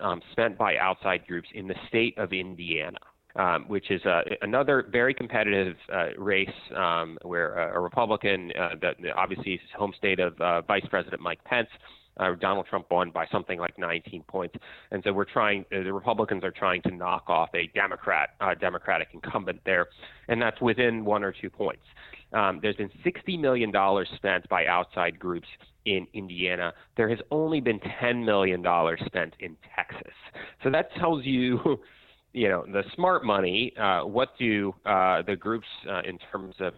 um, 0.00 0.20
spent 0.32 0.56
by 0.56 0.76
outside 0.76 1.26
groups 1.26 1.48
in 1.54 1.66
the 1.66 1.74
state 1.88 2.16
of 2.18 2.32
Indiana. 2.32 2.98
Um, 3.34 3.64
which 3.66 3.90
is 3.90 4.04
uh, 4.04 4.20
another 4.42 4.86
very 4.92 5.14
competitive 5.14 5.74
uh, 5.90 6.08
race 6.18 6.50
um, 6.76 7.16
where 7.22 7.58
uh, 7.58 7.78
a 7.78 7.80
Republican, 7.80 8.52
uh, 8.60 8.74
that 8.82 8.96
obviously 9.16 9.58
home 9.74 9.94
state 9.96 10.20
of 10.20 10.38
uh, 10.38 10.60
Vice 10.60 10.84
President 10.90 11.22
Mike 11.22 11.42
Pence, 11.44 11.68
uh, 12.18 12.34
Donald 12.38 12.66
Trump 12.68 12.88
won 12.90 13.10
by 13.10 13.24
something 13.32 13.58
like 13.58 13.78
19 13.78 14.22
points, 14.24 14.54
and 14.90 15.02
so 15.02 15.14
we're 15.14 15.24
trying. 15.24 15.64
The 15.70 15.90
Republicans 15.94 16.44
are 16.44 16.50
trying 16.50 16.82
to 16.82 16.90
knock 16.90 17.24
off 17.28 17.48
a 17.54 17.68
Democrat, 17.68 18.34
Democratic 18.60 19.08
incumbent 19.14 19.60
there, 19.64 19.86
and 20.28 20.42
that's 20.42 20.60
within 20.60 21.02
one 21.02 21.24
or 21.24 21.32
two 21.32 21.48
points. 21.48 21.84
Um, 22.32 22.60
there's 22.62 22.76
been 22.76 22.90
60 23.04 23.36
million 23.36 23.70
dollars 23.70 24.08
spent 24.16 24.48
by 24.48 24.66
outside 24.66 25.18
groups 25.18 25.48
in 25.84 26.06
Indiana. 26.14 26.72
There 26.96 27.08
has 27.08 27.18
only 27.30 27.60
been 27.60 27.80
10 28.00 28.24
million 28.24 28.62
dollars 28.62 29.00
spent 29.06 29.34
in 29.40 29.56
Texas. 29.76 30.14
So 30.62 30.70
that 30.70 30.92
tells 30.98 31.24
you. 31.24 31.58
You 32.34 32.48
know 32.48 32.64
the 32.64 32.82
smart 32.94 33.26
money. 33.26 33.74
Uh, 33.78 34.06
what 34.06 34.30
do 34.38 34.74
uh, 34.86 35.20
the 35.20 35.36
groups, 35.36 35.66
uh, 35.86 36.00
in 36.08 36.16
terms 36.32 36.54
of 36.60 36.72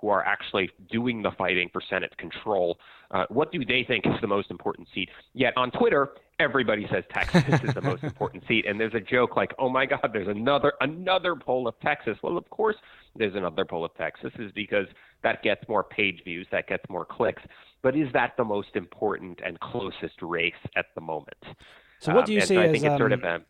who 0.00 0.08
are 0.08 0.24
actually 0.24 0.70
doing 0.90 1.22
the 1.22 1.30
fighting 1.36 1.68
for 1.72 1.82
Senate 1.88 2.16
control. 2.18 2.78
Uh, 3.10 3.24
what 3.28 3.52
do 3.52 3.64
they 3.64 3.84
think 3.86 4.06
is 4.06 4.12
the 4.20 4.26
most 4.26 4.50
important 4.50 4.88
seat? 4.94 5.08
Yet 5.34 5.54
on 5.56 5.70
Twitter, 5.70 6.10
everybody 6.38 6.86
says 6.90 7.04
Texas 7.12 7.44
is 7.62 7.74
the 7.74 7.80
most 7.80 8.02
important 8.02 8.44
seat, 8.46 8.66
and 8.66 8.78
there's 8.78 8.94
a 8.94 9.00
joke 9.00 9.36
like, 9.36 9.54
"Oh 9.58 9.68
my 9.68 9.86
God, 9.86 10.10
there's 10.12 10.28
another 10.28 10.72
another 10.80 11.34
poll 11.34 11.68
of 11.68 11.78
Texas." 11.80 12.16
Well, 12.22 12.36
of 12.36 12.48
course, 12.50 12.76
there's 13.16 13.34
another 13.34 13.64
poll 13.64 13.84
of 13.84 13.94
Texas, 13.94 14.32
is 14.38 14.52
because 14.52 14.86
that 15.22 15.42
gets 15.42 15.66
more 15.68 15.82
page 15.82 16.22
views, 16.24 16.46
that 16.52 16.68
gets 16.68 16.84
more 16.88 17.04
clicks. 17.04 17.42
But 17.82 17.96
is 17.96 18.08
that 18.12 18.32
the 18.36 18.44
most 18.44 18.70
important 18.74 19.40
and 19.44 19.58
closest 19.60 20.20
race 20.22 20.54
at 20.76 20.86
the 20.94 21.00
moment? 21.00 21.36
So 22.00 22.14
what 22.14 22.26
do 22.26 22.32
you 22.32 22.40
um, 22.40 22.46
see 22.46 22.54
so 22.54 22.60
as? 22.60 22.84
Um, 22.84 22.98
sort 22.98 23.12
of 23.12 23.24
a, 23.24 23.42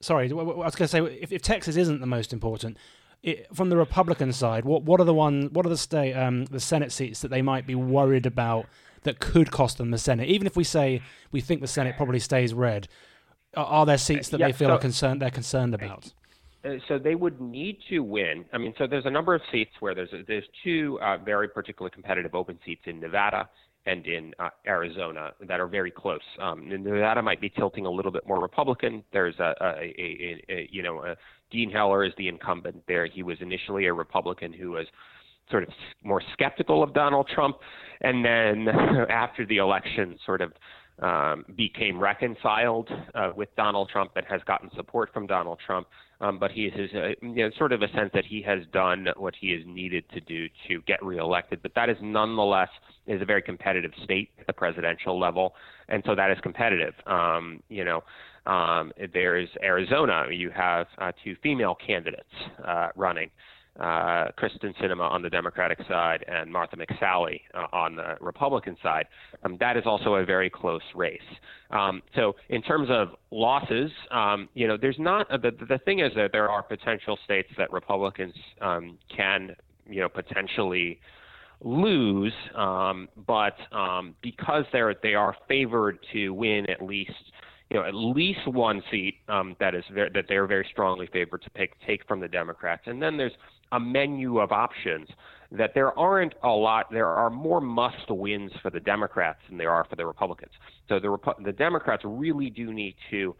sorry, 0.00 0.30
I 0.30 0.34
was 0.34 0.74
going 0.74 0.86
to 0.86 0.88
say 0.88 0.98
if, 1.00 1.32
if 1.32 1.42
Texas 1.42 1.76
isn't 1.76 2.00
the 2.00 2.06
most 2.06 2.32
important, 2.32 2.76
it, 3.22 3.46
from 3.54 3.70
the 3.70 3.76
Republican 3.76 4.32
side, 4.32 4.64
what 4.64 4.82
what 4.82 5.00
are 5.00 5.04
the 5.04 5.14
one 5.14 5.48
what 5.52 5.64
are 5.66 5.70
the 5.70 5.76
state 5.76 6.14
um, 6.14 6.44
the 6.46 6.60
Senate 6.60 6.92
seats 6.92 7.20
that 7.20 7.28
they 7.28 7.42
might 7.42 7.66
be 7.66 7.74
worried 7.74 8.26
about 8.26 8.66
that 9.02 9.20
could 9.20 9.50
cost 9.50 9.78
them 9.78 9.90
the 9.90 9.98
Senate? 9.98 10.28
Even 10.28 10.46
if 10.46 10.56
we 10.56 10.64
say 10.64 11.02
we 11.32 11.40
think 11.40 11.60
the 11.60 11.66
Senate 11.66 11.96
probably 11.96 12.18
stays 12.18 12.54
red, 12.54 12.88
are, 13.54 13.64
are 13.66 13.86
there 13.86 13.98
seats 13.98 14.28
that 14.30 14.40
yeah, 14.40 14.46
they 14.46 14.52
feel 14.52 14.68
so, 14.68 14.74
are 14.74 14.78
concerned 14.78 15.22
they're 15.22 15.30
concerned 15.30 15.74
about? 15.74 16.12
Uh, 16.64 16.70
so 16.88 16.98
they 16.98 17.14
would 17.14 17.40
need 17.40 17.78
to 17.88 18.00
win. 18.00 18.44
I 18.52 18.58
mean, 18.58 18.74
so 18.78 18.86
there's 18.86 19.06
a 19.06 19.10
number 19.10 19.34
of 19.34 19.40
seats 19.52 19.70
where 19.80 19.94
there's 19.94 20.12
a, 20.12 20.22
there's 20.26 20.44
two 20.64 20.98
uh, 21.02 21.18
very 21.18 21.48
particularly 21.48 21.92
competitive 21.92 22.34
open 22.34 22.58
seats 22.64 22.82
in 22.86 23.00
Nevada 23.00 23.48
and 23.86 24.06
in 24.06 24.34
uh, 24.38 24.50
Arizona 24.66 25.32
that 25.46 25.60
are 25.60 25.68
very 25.68 25.90
close. 25.90 26.20
Um, 26.40 26.68
Nevada 26.68 27.22
might 27.22 27.40
be 27.40 27.48
tilting 27.48 27.86
a 27.86 27.90
little 27.90 28.12
bit 28.12 28.26
more 28.26 28.40
Republican. 28.40 29.02
There's 29.12 29.38
a, 29.38 29.54
a, 29.60 29.94
a, 29.98 30.42
a 30.48 30.68
you 30.70 30.82
know, 30.82 31.14
Dean 31.50 31.70
Heller 31.70 32.04
is 32.04 32.12
the 32.18 32.28
incumbent 32.28 32.82
there. 32.86 33.06
He 33.06 33.22
was 33.22 33.38
initially 33.40 33.86
a 33.86 33.94
Republican 33.94 34.52
who 34.52 34.72
was 34.72 34.86
sort 35.50 35.62
of 35.62 35.70
more 36.02 36.22
skeptical 36.32 36.82
of 36.82 36.94
Donald 36.94 37.28
Trump, 37.34 37.56
and 38.00 38.24
then 38.24 38.68
after 39.10 39.46
the 39.46 39.58
election, 39.58 40.18
sort 40.24 40.40
of 40.40 40.52
um, 41.00 41.44
became 41.56 41.98
reconciled 41.98 42.88
uh, 43.14 43.30
with 43.36 43.54
Donald 43.56 43.88
Trump 43.88 44.12
and 44.16 44.26
has 44.26 44.40
gotten 44.46 44.68
support 44.74 45.12
from 45.12 45.26
Donald 45.26 45.58
Trump. 45.64 45.86
Um, 46.20 46.40
but 46.40 46.50
he 46.50 46.64
has 46.64 46.90
uh, 46.92 47.08
you 47.22 47.44
know, 47.44 47.50
sort 47.56 47.72
of 47.72 47.82
a 47.82 47.88
sense 47.92 48.10
that 48.14 48.24
he 48.24 48.42
has 48.42 48.60
done 48.72 49.06
what 49.16 49.34
he 49.40 49.48
is 49.48 49.62
needed 49.64 50.04
to 50.12 50.20
do 50.20 50.48
to 50.66 50.82
get 50.82 51.00
reelected. 51.04 51.62
But 51.62 51.72
that 51.76 51.88
is 51.88 51.96
nonetheless 52.02 52.70
is 53.06 53.22
a 53.22 53.24
very 53.24 53.42
competitive 53.42 53.92
state 54.02 54.30
at 54.40 54.48
the 54.48 54.52
presidential 54.52 55.18
level, 55.18 55.54
and 55.88 56.02
so 56.04 56.16
that 56.16 56.32
is 56.32 56.38
competitive. 56.42 56.94
Um, 57.06 57.62
you 57.68 57.84
know, 57.84 58.02
um, 58.52 58.90
there's 59.12 59.48
Arizona. 59.62 60.26
You 60.32 60.50
have 60.50 60.88
uh, 60.98 61.12
two 61.22 61.36
female 61.40 61.76
candidates 61.86 62.24
uh, 62.66 62.88
running 62.96 63.30
uh, 63.78 64.28
Kyrsten 64.38 64.74
Sinema 64.80 65.10
on 65.10 65.22
the 65.22 65.30
Democratic 65.30 65.78
side 65.88 66.24
and 66.26 66.50
Martha 66.52 66.76
McSally 66.76 67.40
uh, 67.54 67.66
on 67.72 67.96
the 67.96 68.16
Republican 68.20 68.76
side. 68.82 69.06
Um, 69.44 69.56
that 69.60 69.76
is 69.76 69.84
also 69.86 70.14
a 70.14 70.24
very 70.24 70.50
close 70.50 70.82
race. 70.94 71.20
Um, 71.70 72.02
so 72.14 72.34
in 72.48 72.62
terms 72.62 72.88
of 72.90 73.08
losses, 73.30 73.90
um, 74.10 74.48
you 74.54 74.66
know, 74.66 74.76
there's 74.80 74.98
not 74.98 75.30
uh, 75.30 75.36
the 75.36 75.52
the 75.68 75.78
thing 75.84 76.00
is 76.00 76.12
that 76.16 76.32
there 76.32 76.48
are 76.48 76.62
potential 76.62 77.18
states 77.24 77.48
that 77.56 77.72
Republicans 77.72 78.34
um, 78.60 78.98
can 79.14 79.54
you 79.88 80.00
know 80.00 80.08
potentially 80.08 80.98
lose, 81.62 82.32
um, 82.56 83.08
but 83.26 83.56
um, 83.72 84.14
because 84.22 84.64
they're 84.72 84.94
they 85.02 85.14
are 85.14 85.36
favored 85.46 85.98
to 86.12 86.30
win 86.30 86.68
at 86.70 86.82
least 86.82 87.12
you 87.70 87.78
know, 87.78 87.84
at 87.84 87.94
least 87.94 88.46
one 88.46 88.82
seat 88.90 89.16
um, 89.28 89.54
that 89.60 89.74
is 89.74 89.84
very, 89.92 90.10
that 90.14 90.24
they're 90.26 90.46
very 90.46 90.66
strongly 90.72 91.06
favored 91.12 91.42
to 91.42 91.50
take 91.56 91.72
take 91.86 92.06
from 92.06 92.20
the 92.20 92.28
Democrats, 92.28 92.82
and 92.86 93.02
then 93.02 93.16
there's 93.16 93.32
a 93.72 93.80
menu 93.80 94.38
of 94.38 94.52
options 94.52 95.08
that 95.52 95.72
there 95.74 95.98
aren't 95.98 96.34
a 96.42 96.48
lot. 96.48 96.90
There 96.90 97.08
are 97.08 97.30
more 97.30 97.60
must 97.60 98.10
wins 98.10 98.52
for 98.62 98.70
the 98.70 98.80
Democrats 98.80 99.38
than 99.48 99.58
there 99.58 99.70
are 99.70 99.84
for 99.84 99.96
the 99.96 100.06
Republicans. 100.06 100.52
So 100.88 100.98
the 100.98 101.16
the 101.44 101.52
Democrats 101.52 102.02
really 102.04 102.50
do 102.50 102.72
need 102.72 102.94
to 103.10 103.34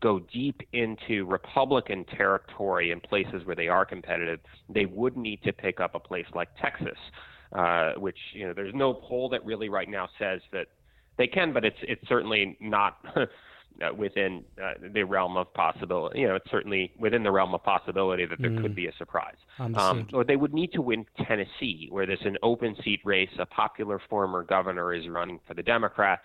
go 0.00 0.20
deep 0.32 0.62
into 0.72 1.26
Republican 1.26 2.04
territory 2.16 2.92
in 2.92 3.00
places 3.00 3.44
where 3.44 3.56
they 3.56 3.68
are 3.68 3.84
competitive. 3.84 4.40
They 4.68 4.86
would 4.86 5.16
need 5.16 5.42
to 5.44 5.52
pick 5.52 5.80
up 5.80 5.94
a 5.94 6.00
place 6.00 6.26
like 6.34 6.48
Texas, 6.60 6.98
uh, 7.52 7.92
which 7.96 8.18
you 8.32 8.46
know 8.46 8.54
there's 8.54 8.74
no 8.74 8.94
poll 8.94 9.28
that 9.30 9.44
really 9.44 9.68
right 9.68 9.88
now 9.88 10.08
says 10.18 10.40
that 10.52 10.66
they 11.18 11.26
can, 11.26 11.52
but 11.52 11.64
it's 11.64 11.76
it's 11.82 12.06
certainly 12.08 12.56
not 12.60 13.04
uh, 13.80 13.94
within 13.94 14.44
uh, 14.62 14.72
the 14.92 15.02
realm 15.02 15.36
of 15.36 15.52
possibility. 15.54 16.20
You 16.20 16.28
know, 16.28 16.36
it's 16.36 16.50
certainly 16.50 16.92
within 16.98 17.22
the 17.22 17.30
realm 17.30 17.54
of 17.54 17.62
possibility 17.62 18.26
that 18.26 18.40
there 18.40 18.50
mm. 18.50 18.62
could 18.62 18.74
be 18.74 18.86
a 18.86 18.92
surprise. 18.98 19.36
Um, 19.58 20.08
or 20.12 20.24
they 20.24 20.36
would 20.36 20.52
need 20.52 20.72
to 20.72 20.82
win 20.82 21.04
Tennessee, 21.26 21.88
where 21.90 22.06
there's 22.06 22.24
an 22.24 22.36
open 22.42 22.76
seat 22.84 23.00
race. 23.04 23.30
A 23.38 23.46
popular 23.46 24.00
former 24.10 24.42
governor 24.42 24.92
is 24.94 25.08
running 25.08 25.40
for 25.46 25.54
the 25.54 25.62
Democrats, 25.62 26.24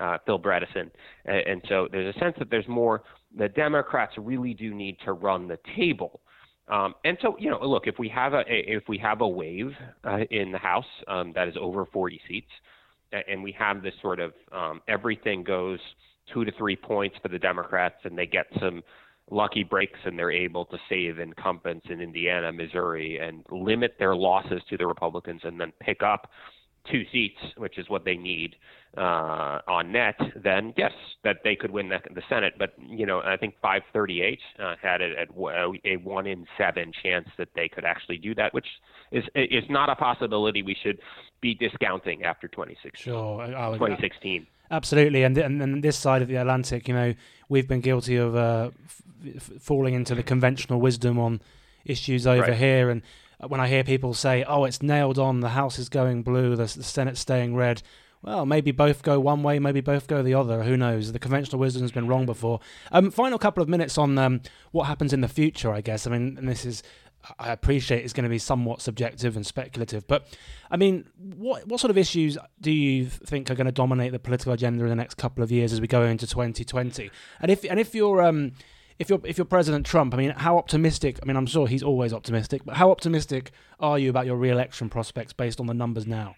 uh, 0.00 0.18
Phil 0.26 0.38
Bredesen, 0.38 0.90
and, 1.24 1.46
and 1.46 1.62
so 1.68 1.88
there's 1.90 2.14
a 2.14 2.18
sense 2.18 2.34
that 2.38 2.50
there's 2.50 2.68
more. 2.68 3.02
The 3.36 3.48
Democrats 3.48 4.12
really 4.16 4.54
do 4.54 4.74
need 4.74 4.96
to 5.04 5.12
run 5.12 5.48
the 5.48 5.58
table. 5.76 6.20
Um, 6.68 6.94
and 7.04 7.18
so, 7.20 7.36
you 7.38 7.50
know, 7.50 7.60
look, 7.60 7.86
if 7.86 7.98
we 7.98 8.08
have 8.08 8.32
a, 8.32 8.42
if 8.46 8.84
we 8.88 8.96
have 8.98 9.20
a 9.20 9.28
wave 9.28 9.72
uh, 10.04 10.20
in 10.30 10.50
the 10.50 10.58
House 10.58 10.86
um, 11.08 11.32
that 11.34 11.48
is 11.48 11.54
over 11.60 11.84
40 11.84 12.20
seats, 12.26 12.50
and 13.28 13.42
we 13.42 13.52
have 13.52 13.82
this 13.82 13.94
sort 14.02 14.18
of 14.20 14.32
um, 14.50 14.80
everything 14.88 15.44
goes 15.44 15.78
two 16.32 16.44
to 16.44 16.52
three 16.52 16.76
points 16.76 17.16
for 17.22 17.28
the 17.28 17.38
Democrats, 17.38 17.96
and 18.04 18.16
they 18.16 18.26
get 18.26 18.46
some 18.60 18.82
lucky 19.30 19.64
breaks 19.64 19.98
and 20.04 20.18
they're 20.18 20.30
able 20.30 20.66
to 20.66 20.76
save 20.88 21.18
incumbents 21.18 21.86
in 21.88 22.00
Indiana, 22.00 22.52
Missouri, 22.52 23.18
and 23.18 23.44
limit 23.50 23.96
their 23.98 24.14
losses 24.14 24.60
to 24.68 24.76
the 24.76 24.86
Republicans, 24.86 25.40
and 25.44 25.60
then 25.60 25.72
pick 25.80 26.02
up 26.02 26.30
two 26.90 27.02
seats, 27.12 27.38
which 27.56 27.78
is 27.78 27.88
what 27.88 28.04
they 28.04 28.16
need 28.16 28.56
uh, 28.96 29.58
on 29.66 29.90
net, 29.90 30.16
then 30.42 30.72
yes, 30.76 30.92
that 31.24 31.38
they 31.42 31.56
could 31.56 31.70
win 31.70 31.88
the, 31.88 31.98
the 32.14 32.22
Senate. 32.28 32.54
But 32.58 32.74
you 32.78 33.06
know, 33.06 33.22
I 33.24 33.36
think 33.36 33.54
538 33.62 34.38
uh, 34.58 34.74
had 34.80 35.00
it 35.00 35.18
at 35.18 35.28
a 35.30 35.96
one 35.96 36.26
in 36.26 36.46
seven 36.58 36.92
chance 37.02 37.28
that 37.38 37.48
they 37.56 37.68
could 37.68 37.84
actually 37.84 38.18
do 38.18 38.34
that, 38.36 38.54
which 38.54 38.66
is 39.10 39.24
is 39.34 39.64
not 39.68 39.88
a 39.88 39.96
possibility 39.96 40.62
we 40.62 40.76
should 40.82 41.00
be 41.40 41.54
discounting 41.54 42.24
after 42.24 42.48
2016. 42.48 43.12
Sure, 43.12 43.46
2016. 43.46 44.46
Absolutely, 44.70 45.22
and 45.22 45.36
and, 45.36 45.62
and 45.62 45.82
this 45.82 45.96
side 45.96 46.22
of 46.22 46.28
the 46.28 46.36
Atlantic, 46.36 46.88
you 46.88 46.94
know, 46.94 47.14
we've 47.48 47.68
been 47.68 47.80
guilty 47.80 48.16
of 48.16 48.34
uh, 48.34 48.70
f- 49.26 49.50
falling 49.60 49.94
into 49.94 50.14
the 50.14 50.22
conventional 50.22 50.80
wisdom 50.80 51.18
on 51.18 51.40
issues 51.84 52.26
over 52.26 52.42
right. 52.42 52.54
here. 52.54 52.90
And 52.90 53.02
when 53.46 53.60
I 53.60 53.68
hear 53.68 53.84
people 53.84 54.14
say, 54.14 54.42
"Oh, 54.44 54.64
it's 54.64 54.82
nailed 54.82 55.18
on, 55.18 55.40
the 55.40 55.50
House 55.50 55.78
is 55.78 55.88
going 55.88 56.22
blue, 56.22 56.56
the, 56.56 56.64
the 56.64 56.82
Senate's 56.82 57.20
staying 57.20 57.54
red," 57.54 57.82
well, 58.24 58.46
maybe 58.46 58.70
both 58.70 59.02
go 59.02 59.20
one 59.20 59.42
way, 59.42 59.58
maybe 59.58 59.82
both 59.82 60.06
go 60.06 60.22
the 60.22 60.32
other. 60.32 60.62
Who 60.62 60.78
knows? 60.78 61.12
The 61.12 61.18
conventional 61.18 61.58
wisdom 61.58 61.82
has 61.82 61.92
been 61.92 62.08
wrong 62.08 62.24
before. 62.24 62.58
Um, 62.90 63.10
final 63.10 63.38
couple 63.38 63.62
of 63.62 63.68
minutes 63.68 63.98
on 63.98 64.16
um, 64.16 64.40
what 64.72 64.84
happens 64.84 65.12
in 65.12 65.20
the 65.20 65.28
future, 65.28 65.70
I 65.72 65.82
guess. 65.82 66.06
I 66.06 66.10
mean, 66.10 66.38
and 66.38 66.48
this 66.48 66.64
is 66.64 66.82
I 67.38 67.52
appreciate 67.52 68.04
it's 68.04 68.12
going 68.12 68.24
to 68.24 68.30
be 68.30 68.38
somewhat 68.38 68.82
subjective 68.82 69.36
and 69.36 69.46
speculative, 69.46 70.06
but 70.06 70.26
I 70.70 70.76
mean, 70.76 71.08
what 71.16 71.66
what 71.66 71.80
sort 71.80 71.90
of 71.90 71.98
issues 71.98 72.36
do 72.60 72.70
you 72.70 73.06
think 73.06 73.50
are 73.50 73.54
going 73.54 73.66
to 73.66 73.72
dominate 73.72 74.12
the 74.12 74.18
political 74.18 74.52
agenda 74.52 74.84
in 74.84 74.90
the 74.90 74.96
next 74.96 75.14
couple 75.14 75.42
of 75.42 75.50
years 75.50 75.72
as 75.72 75.80
we 75.80 75.86
go 75.86 76.02
into 76.04 76.26
2020? 76.26 77.10
And 77.40 77.50
if 77.50 77.64
and 77.64 77.80
if 77.80 77.94
you're 77.94 78.22
um 78.22 78.52
if 78.98 79.08
you're 79.08 79.20
if 79.24 79.38
you're 79.38 79.44
President 79.44 79.86
Trump, 79.86 80.14
I 80.14 80.18
mean, 80.18 80.30
how 80.30 80.58
optimistic? 80.58 81.18
I 81.22 81.26
mean, 81.26 81.36
I'm 81.36 81.46
sure 81.46 81.66
he's 81.66 81.82
always 81.82 82.12
optimistic, 82.12 82.62
but 82.64 82.76
how 82.76 82.90
optimistic 82.90 83.50
are 83.80 83.98
you 83.98 84.10
about 84.10 84.26
your 84.26 84.36
re-election 84.36 84.88
prospects 84.88 85.32
based 85.32 85.60
on 85.60 85.66
the 85.66 85.74
numbers 85.74 86.06
now? 86.06 86.36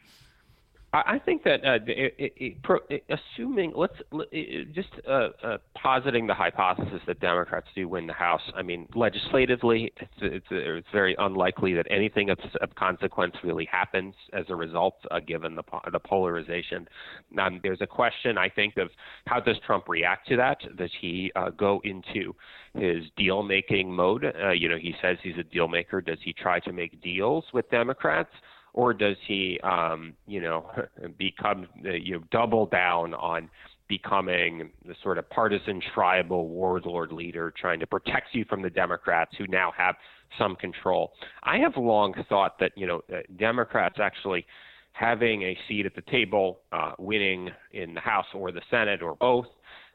I 1.06 1.18
think 1.18 1.42
that 1.44 1.64
uh, 1.64 1.78
it, 1.86 2.14
it, 2.36 2.60
it, 2.90 3.04
assuming 3.08 3.72
let's 3.74 3.94
just 4.72 4.88
uh, 5.08 5.28
uh, 5.42 5.58
positing 5.74 6.26
the 6.26 6.34
hypothesis 6.34 7.00
that 7.06 7.20
Democrats 7.20 7.66
do 7.74 7.88
win 7.88 8.06
the 8.06 8.12
House. 8.12 8.40
I 8.54 8.62
mean, 8.62 8.88
legislatively, 8.94 9.92
it's 9.96 10.10
it's, 10.20 10.46
it's 10.50 10.88
very 10.92 11.16
unlikely 11.18 11.74
that 11.74 11.86
anything 11.90 12.30
of, 12.30 12.38
of, 12.60 12.74
consequence 12.76 13.34
really 13.42 13.68
happens 13.70 14.14
as 14.32 14.44
a 14.48 14.54
result, 14.54 14.94
uh, 15.10 15.20
given 15.20 15.54
the 15.56 15.62
the 15.92 15.98
polarization. 15.98 16.88
Um, 17.38 17.60
there's 17.62 17.80
a 17.80 17.86
question 17.86 18.38
I 18.38 18.48
think 18.48 18.76
of 18.76 18.88
how 19.26 19.40
does 19.40 19.56
Trump 19.66 19.88
react 19.88 20.28
to 20.28 20.36
that? 20.36 20.58
Does 20.76 20.90
he 21.00 21.32
uh, 21.36 21.50
go 21.50 21.80
into 21.84 22.34
his 22.74 23.04
deal 23.16 23.42
making 23.42 23.92
mode? 23.92 24.24
Uh, 24.24 24.52
you 24.52 24.68
know, 24.68 24.78
he 24.78 24.94
says 25.02 25.18
he's 25.22 25.38
a 25.38 25.44
deal 25.44 25.68
maker. 25.68 26.00
Does 26.00 26.18
he 26.22 26.32
try 26.32 26.60
to 26.60 26.72
make 26.72 27.02
deals 27.02 27.44
with 27.52 27.68
Democrats? 27.70 28.30
Or 28.76 28.92
does 28.92 29.16
he, 29.26 29.58
um, 29.64 30.12
you 30.26 30.40
know, 30.40 30.70
become, 31.18 31.66
uh, 31.84 31.90
you 31.90 32.14
know, 32.14 32.24
double 32.30 32.66
down 32.66 33.14
on 33.14 33.50
becoming 33.88 34.70
the 34.86 34.94
sort 35.02 35.16
of 35.18 35.28
partisan 35.30 35.80
tribal 35.94 36.48
warlord 36.48 37.10
leader 37.10 37.52
trying 37.58 37.80
to 37.80 37.86
protect 37.86 38.28
you 38.32 38.44
from 38.44 38.62
the 38.62 38.70
Democrats 38.70 39.32
who 39.38 39.46
now 39.46 39.72
have 39.76 39.94
some 40.38 40.56
control. 40.56 41.12
I 41.42 41.58
have 41.58 41.76
long 41.76 42.14
thought 42.28 42.58
that, 42.60 42.72
you 42.76 42.86
know, 42.86 43.00
uh, 43.12 43.20
Democrats 43.38 43.96
actually 44.00 44.44
having 44.92 45.42
a 45.42 45.56
seat 45.68 45.86
at 45.86 45.94
the 45.94 46.02
table, 46.02 46.60
uh, 46.72 46.92
winning 46.98 47.50
in 47.72 47.94
the 47.94 48.00
House 48.00 48.26
or 48.34 48.50
the 48.52 48.62
Senate 48.70 49.02
or 49.02 49.14
both, 49.14 49.46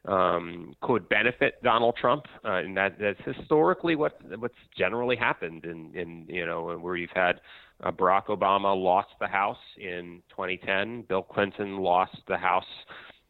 um, 0.06 0.74
could 0.82 1.08
benefit 1.10 1.62
Donald 1.64 1.96
Trump, 2.00 2.26
uh, 2.44 2.54
and 2.54 2.76
that, 2.76 2.98
that's 3.00 3.20
historically 3.38 3.96
what 3.96 4.18
what's 4.40 4.56
generally 4.76 5.16
happened 5.16 5.64
in, 5.64 5.92
in 5.94 6.26
you 6.28 6.46
know 6.46 6.76
where 6.80 6.96
you've 6.96 7.12
had 7.14 7.40
uh, 7.84 7.92
Barack 7.92 8.28
Obama 8.28 8.76
lost 8.76 9.10
the 9.20 9.28
House 9.28 9.58
in 9.78 10.22
2010, 10.30 11.04
Bill 11.08 11.24
Clinton 11.24 11.78
lost 11.78 12.16
the 12.28 12.38
House 12.38 12.66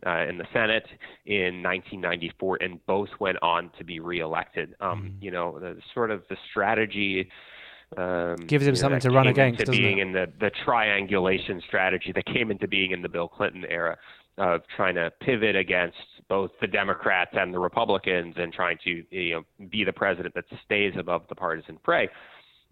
uh, 0.05 0.25
in 0.27 0.37
the 0.37 0.45
Senate 0.51 0.85
in 1.25 1.61
1994, 1.61 2.57
and 2.61 2.85
both 2.85 3.09
went 3.19 3.37
on 3.41 3.71
to 3.77 3.83
be 3.83 3.99
reelected. 3.99 4.75
Um, 4.79 5.13
mm. 5.15 5.23
You 5.23 5.31
know, 5.31 5.59
the 5.59 5.77
sort 5.93 6.11
of 6.11 6.23
the 6.29 6.37
strategy. 6.49 7.29
Um, 7.97 8.37
Gives 8.47 8.65
him 8.65 8.75
something 8.75 9.01
to 9.01 9.09
run 9.11 9.27
against, 9.27 9.65
to 9.65 9.71
being 9.71 9.99
it? 9.99 10.01
in 10.01 10.11
the, 10.13 10.31
the 10.39 10.51
triangulation 10.63 11.61
strategy 11.67 12.11
that 12.15 12.25
came 12.25 12.49
into 12.49 12.67
being 12.67 12.91
in 12.91 13.01
the 13.01 13.09
Bill 13.09 13.27
Clinton 13.27 13.65
era 13.69 13.97
of 14.37 14.61
trying 14.75 14.95
to 14.95 15.11
pivot 15.19 15.55
against 15.57 15.97
both 16.29 16.51
the 16.61 16.67
Democrats 16.67 17.31
and 17.33 17.53
the 17.53 17.59
Republicans 17.59 18.35
and 18.37 18.53
trying 18.53 18.77
to 18.83 19.03
you 19.11 19.33
know 19.33 19.67
be 19.69 19.83
the 19.83 19.91
president 19.91 20.33
that 20.33 20.45
stays 20.65 20.93
above 20.97 21.23
the 21.27 21.35
partisan 21.35 21.77
fray. 21.83 22.09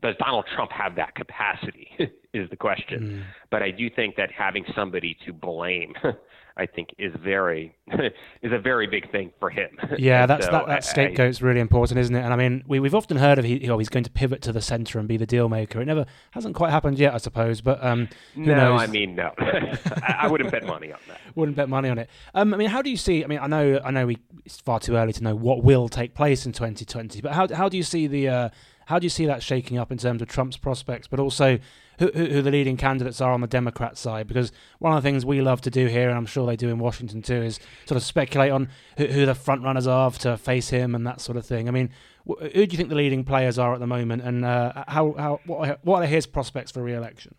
Does 0.02 0.16
Donald 0.18 0.46
Trump 0.56 0.72
have 0.72 0.96
that 0.96 1.16
capacity? 1.16 1.90
is 2.34 2.50
the 2.50 2.56
question. 2.56 3.02
Mm. 3.02 3.24
But 3.50 3.64
I 3.64 3.72
do 3.72 3.90
think 3.90 4.16
that 4.18 4.32
having 4.32 4.66
somebody 4.76 5.18
to 5.26 5.34
blame, 5.34 5.94
I 6.58 6.66
think, 6.66 6.90
is 6.98 7.14
very 7.24 7.76
is 8.42 8.52
a 8.52 8.60
very 8.60 8.86
big 8.86 9.12
thing 9.12 9.32
for 9.40 9.50
him. 9.50 9.70
Yeah, 9.98 10.26
that's 10.26 10.46
so 10.46 10.52
that, 10.52 10.68
that 10.68 10.84
scapegoat's 10.84 11.42
really 11.42 11.60
important, 11.60 12.00
isn't 12.00 12.14
it? 12.14 12.22
And 12.22 12.34
I 12.34 12.36
mean, 12.36 12.64
we 12.68 12.80
we've 12.80 12.94
often 12.94 13.18
heard 13.18 13.40
of 13.40 13.46
he, 13.46 13.60
know, 13.60 13.80
he's 13.80 13.90
going 13.90 14.04
to 14.04 14.12
pivot 14.12 14.42
to 14.44 14.52
the 14.52 14.62
centre 14.62 15.00
and 15.00 15.08
be 15.08 15.18
the 15.18 15.26
deal 15.26 15.50
maker. 15.50 15.82
It 15.82 15.86
never 15.86 16.06
hasn't 16.32 16.56
quite 16.56 16.72
happened 16.72 17.00
yet, 17.00 17.14
I 17.14 17.18
suppose. 17.18 17.62
But 17.62 17.84
um, 17.84 18.10
no, 18.36 18.56
knows? 18.56 18.82
I 18.82 18.88
mean, 18.88 19.16
no, 19.16 19.32
I, 19.40 20.18
I, 20.22 20.28
wouldn't 20.28 20.52
bet 20.52 20.66
money 20.66 20.92
on 20.92 21.00
that. 21.08 21.20
Wouldn't 21.36 21.58
bet 21.58 21.70
money 21.70 21.90
on 21.90 21.98
it. 21.98 22.10
Um, 22.36 22.54
I 22.54 22.58
mean, 22.58 22.70
how 22.70 22.82
do 22.82 22.90
you 22.90 22.98
see? 22.98 23.24
I 23.24 23.28
mean, 23.28 23.40
I 23.40 23.48
know 23.48 23.80
I 23.84 23.92
know 23.92 24.06
we 24.06 24.18
it's 24.46 24.60
far 24.60 24.80
too 24.80 24.98
early 24.98 25.14
to 25.14 25.24
know 25.24 25.36
what 25.36 25.64
will 25.64 25.90
take 25.90 26.14
place 26.14 26.46
in 26.46 26.52
2020, 26.52 27.22
but 27.22 27.32
how 27.32 27.48
how 27.54 27.70
do 27.70 27.78
you 27.78 27.84
see 27.84 28.06
the 28.06 28.28
uh, 28.28 28.50
how 28.89 28.97
do 28.97 29.06
you 29.06 29.10
see 29.10 29.28
that 29.28 29.43
shaking 29.43 29.78
up 29.78 29.91
in 29.91 29.99
terms 29.99 30.19
of 30.19 30.28
Trump's 30.28 30.58
prospects, 30.58 31.08
but 31.08 31.19
also 31.19 31.60
who, 31.99 32.08
who, 32.08 32.41
the 32.41 32.49
leading 32.49 32.75
candidates 32.75 33.21
are 33.21 33.34
on 33.34 33.41
the 33.41 33.45
Democrat 33.45 33.99
side? 33.99 34.28
Because 34.28 34.52
one 34.80 34.97
of 34.97 35.04
the 35.04 35.08
things 35.08 35.23
we 35.23 35.41
love 35.41 35.62
to 35.62 35.69
do 35.69 35.86
here, 35.86 36.10
and 36.10 36.17
I'm 36.17 36.25
sure 36.25 36.47
they 36.47 36.56
do 36.56 36.69
in 36.69 36.80
Washington 36.80 37.21
too, 37.21 37.36
is 37.36 37.60
sort 37.86 37.97
of 37.97 38.04
speculate 38.04 38.52
on 38.52 38.67
who, 38.97 39.06
who 39.06 39.28
the 39.28 39.36
front 39.36 39.62
runners 39.62 39.86
are 39.86 40.10
to 40.10 40.38
face 40.38 40.69
him 40.69 40.95
and 40.95 41.06
that 41.06 41.21
sort 41.21 41.38
of 41.38 41.45
thing. 41.45 41.67
I 41.67 41.71
mean, 41.71 41.91
who 42.25 42.49
do 42.49 42.62
you 42.62 42.78
think 42.78 42.89
the 42.89 42.95
leading 42.95 43.23
players 43.23 43.60
are 43.60 43.75
at 43.75 43.80
the 43.80 43.86
moment, 43.86 44.23
and 44.23 44.43
uh, 44.43 44.86
how 44.88 45.13
how 45.19 45.39
what 45.45 45.69
are, 45.69 45.78
what 45.84 46.02
are 46.02 46.08
his 46.08 46.25
prospects 46.25 46.71
for 46.71 46.82
re-election? 46.82 47.36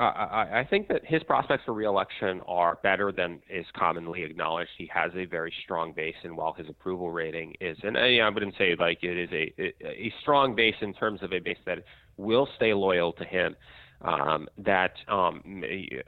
I, 0.00 0.60
I 0.60 0.66
think 0.68 0.88
that 0.88 1.04
his 1.04 1.22
prospects 1.24 1.64
for 1.66 1.72
reelection 1.72 2.40
are 2.46 2.78
better 2.82 3.10
than 3.10 3.40
is 3.50 3.66
commonly 3.76 4.22
acknowledged. 4.22 4.70
He 4.78 4.88
has 4.94 5.10
a 5.16 5.24
very 5.24 5.52
strong 5.64 5.92
base, 5.92 6.14
and 6.22 6.36
while 6.36 6.52
his 6.52 6.68
approval 6.68 7.10
rating 7.10 7.54
is, 7.60 7.76
and 7.82 7.98
I, 7.98 8.18
I 8.18 8.28
wouldn't 8.28 8.54
say 8.56 8.76
like 8.78 8.98
it 9.02 9.18
is 9.18 9.30
a 9.32 9.72
a 9.84 10.12
strong 10.20 10.54
base 10.54 10.76
in 10.82 10.94
terms 10.94 11.22
of 11.22 11.32
a 11.32 11.40
base 11.40 11.58
that 11.66 11.78
will 12.16 12.48
stay 12.56 12.72
loyal 12.74 13.12
to 13.14 13.24
him. 13.24 13.56
Um, 14.00 14.46
that 14.58 14.92
um, 15.08 15.42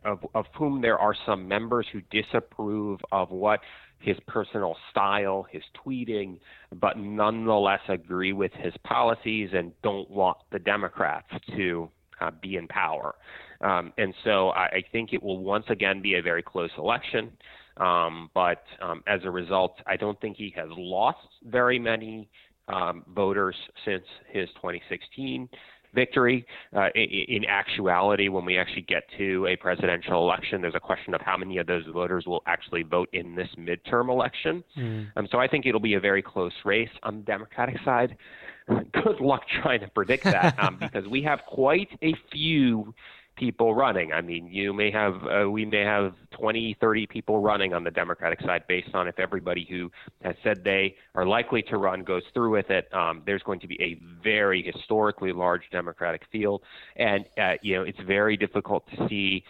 of, 0.05 0.20
of 0.37 0.44
whom 0.57 0.81
there 0.81 0.96
are 0.96 1.14
some 1.26 1.48
members 1.48 1.87
who 1.92 2.00
disapprove 2.12 3.00
of 3.11 3.33
what 3.33 3.59
his 3.98 4.16
personal 4.29 4.76
style, 4.92 5.44
his 5.50 5.64
tweeting, 5.85 6.38
but 6.72 6.96
nonetheless 6.96 7.81
agree 7.88 8.33
with 8.33 8.53
his 8.53 8.72
policies 8.85 9.50
and 9.53 9.72
don't 9.83 10.09
want 10.09 10.37
the 10.53 10.61
Democrats 10.61 11.26
to 11.57 11.90
uh, 12.20 12.31
be 12.40 12.55
in 12.55 12.68
power. 12.68 13.16
Um, 13.61 13.92
and 13.99 14.14
so 14.25 14.51
I, 14.51 14.64
I, 14.64 14.85
think 14.90 15.12
it 15.12 15.23
will 15.23 15.38
once 15.38 15.66
again 15.68 16.01
be 16.01 16.14
a 16.14 16.23
very 16.23 16.42
close 16.42 16.70
election. 16.79 17.31
Um, 17.77 18.31
but 18.35 18.62
um, 18.81 19.03
as 19.07 19.20
a 19.25 19.31
result, 19.31 19.77
I 19.87 19.96
don't 19.96 20.20
think 20.20 20.37
he 20.37 20.53
has 20.57 20.68
lost 20.70 21.27
very 21.44 21.79
many 21.79 22.29
um, 22.68 23.05
voters 23.14 23.57
since 23.85 24.05
his 24.33 24.49
2016 24.57 25.49
victory. 25.94 26.46
Uh, 26.75 26.88
in, 26.94 27.42
in, 27.42 27.44
actuality, 27.46 28.29
when 28.29 28.44
we 28.44 28.57
actually 28.59 28.83
get 28.83 29.03
to 29.18 29.46
a 29.46 29.57
presidential 29.57 30.23
election, 30.23 30.61
there's 30.61 30.75
a 30.75 30.81
question 30.81 31.14
of 31.14 31.20
how 31.20 31.37
many 31.37 31.59
of 31.59 31.66
those 31.66 31.85
voters 31.92 32.27
will 32.27 32.42
actually 32.46 32.83
vote 32.83 33.09
in 33.12 33.35
this 33.35 33.49
midterm 33.59 34.09
election. 34.09 34.62
Mm. 34.79 35.09
Um, 35.16 35.29
so 35.31 35.38
I 35.38 35.49
think 35.49 35.66
it'll 35.66 35.81
be 35.81 35.94
a 35.94 36.01
very 36.01 36.23
close 36.23 36.53
race 36.64 36.90
on 37.03 37.18
the 37.18 37.23
Democratic 37.23 37.77
side. 37.85 38.16
Good 38.68 39.20
luck 39.20 39.42
trying 39.62 39.81
to 39.81 39.88
predict 39.88 40.25
that 40.25 40.59
um, 40.59 40.77
because 40.81 41.07
we 41.09 41.23
have 41.23 41.40
quite 41.49 41.88
a 42.03 42.14
few 42.31 42.94
people 43.40 43.74
running. 43.74 44.12
I 44.12 44.20
mean, 44.20 44.46
you 44.48 44.74
may 44.74 44.90
have 44.90 45.14
uh, 45.24 45.50
we 45.50 45.64
may 45.64 45.81
have 45.81 46.12
20, 46.38 46.76
30 46.79 47.07
people 47.07 47.40
running 47.40 47.72
on 47.72 47.83
the 47.83 47.90
Democratic 47.90 48.40
side 48.42 48.64
based 48.68 48.94
on 48.94 49.09
if 49.09 49.18
everybody 49.18 49.66
who 49.68 49.90
has 50.22 50.37
said 50.44 50.62
they 50.62 50.94
are 51.14 51.26
likely 51.26 51.62
to 51.62 51.79
run 51.79 52.05
goes 52.05 52.22
through 52.35 52.50
with 52.50 52.68
it. 52.68 52.92
Um, 52.94 53.22
there's 53.24 53.42
going 53.42 53.59
to 53.61 53.66
be 53.66 53.81
a 53.83 53.98
very 54.22 54.62
historically 54.62 55.33
large 55.33 55.62
Democratic 55.72 56.22
field, 56.31 56.62
and 56.96 57.24
uh, 57.38 57.55
you 57.62 57.76
know 57.76 57.83
it's 57.83 57.98
very 58.07 58.37
difficult 58.37 58.85
to 58.90 59.09
see. 59.09 59.42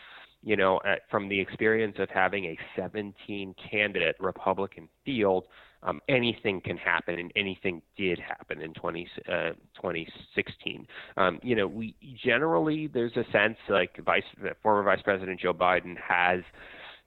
You 0.43 0.57
know, 0.57 0.79
uh, 0.79 0.95
from 1.11 1.29
the 1.29 1.39
experience 1.39 1.97
of 1.99 2.09
having 2.09 2.47
a 2.47 2.59
17 2.75 3.55
candidate 3.71 4.17
Republican 4.19 4.89
field, 5.05 5.45
um, 5.83 6.01
anything 6.09 6.61
can 6.61 6.77
happen, 6.77 7.19
and 7.19 7.33
anything 7.37 7.83
did 7.97 8.19
happen 8.19 8.61
in 8.61 8.73
20, 8.75 9.09
uh, 9.29 9.51
2016. 9.77 10.87
Um, 11.17 11.41
you 11.43 11.57
know, 11.57 11.67
we 11.67 11.95
generally 12.23 12.87
there's 12.87 13.17
a 13.17 13.25
sense 13.33 13.57
like 13.69 13.99
Vice 14.05 14.23
former 14.63 14.83
Vice 14.83 15.03
President 15.03 15.41
Joe 15.41 15.55
Biden 15.55 15.97
has 15.97 16.43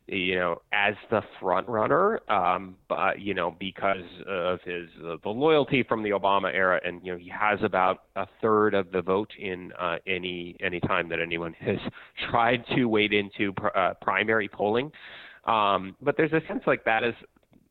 you 0.07 0.35
know, 0.35 0.61
as 0.73 0.95
the 1.09 1.21
front 1.39 1.67
runner, 1.69 2.19
um, 2.29 2.75
but 2.89 3.21
you 3.21 3.33
know, 3.33 3.55
because 3.57 4.03
of 4.27 4.59
his 4.65 4.89
uh, 5.05 5.15
the 5.23 5.29
loyalty 5.29 5.83
from 5.83 6.03
the 6.03 6.09
Obama 6.09 6.53
era, 6.53 6.79
and 6.83 6.99
you 7.05 7.13
know, 7.13 7.17
he 7.17 7.29
has 7.29 7.59
about 7.63 8.03
a 8.17 8.27
third 8.41 8.73
of 8.73 8.91
the 8.91 9.01
vote 9.01 9.31
in 9.39 9.71
uh, 9.79 9.97
any 10.05 10.57
any 10.59 10.81
time 10.81 11.07
that 11.07 11.19
anyone 11.21 11.53
has 11.59 11.77
tried 12.29 12.65
to 12.75 12.85
wade 12.85 13.13
into 13.13 13.53
pr- 13.53 13.75
uh, 13.75 13.93
primary 14.01 14.49
polling. 14.49 14.91
Um, 15.45 15.95
but 16.01 16.15
there's 16.17 16.31
a 16.33 16.41
sense 16.47 16.63
like 16.67 16.83
that 16.85 17.03
is 17.03 17.15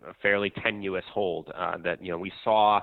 a 0.09 0.15
fairly 0.23 0.51
tenuous 0.63 1.05
hold. 1.13 1.51
Uh, 1.55 1.79
that 1.85 2.03
you 2.03 2.11
know 2.11 2.19
we 2.19 2.33
saw 2.45 2.81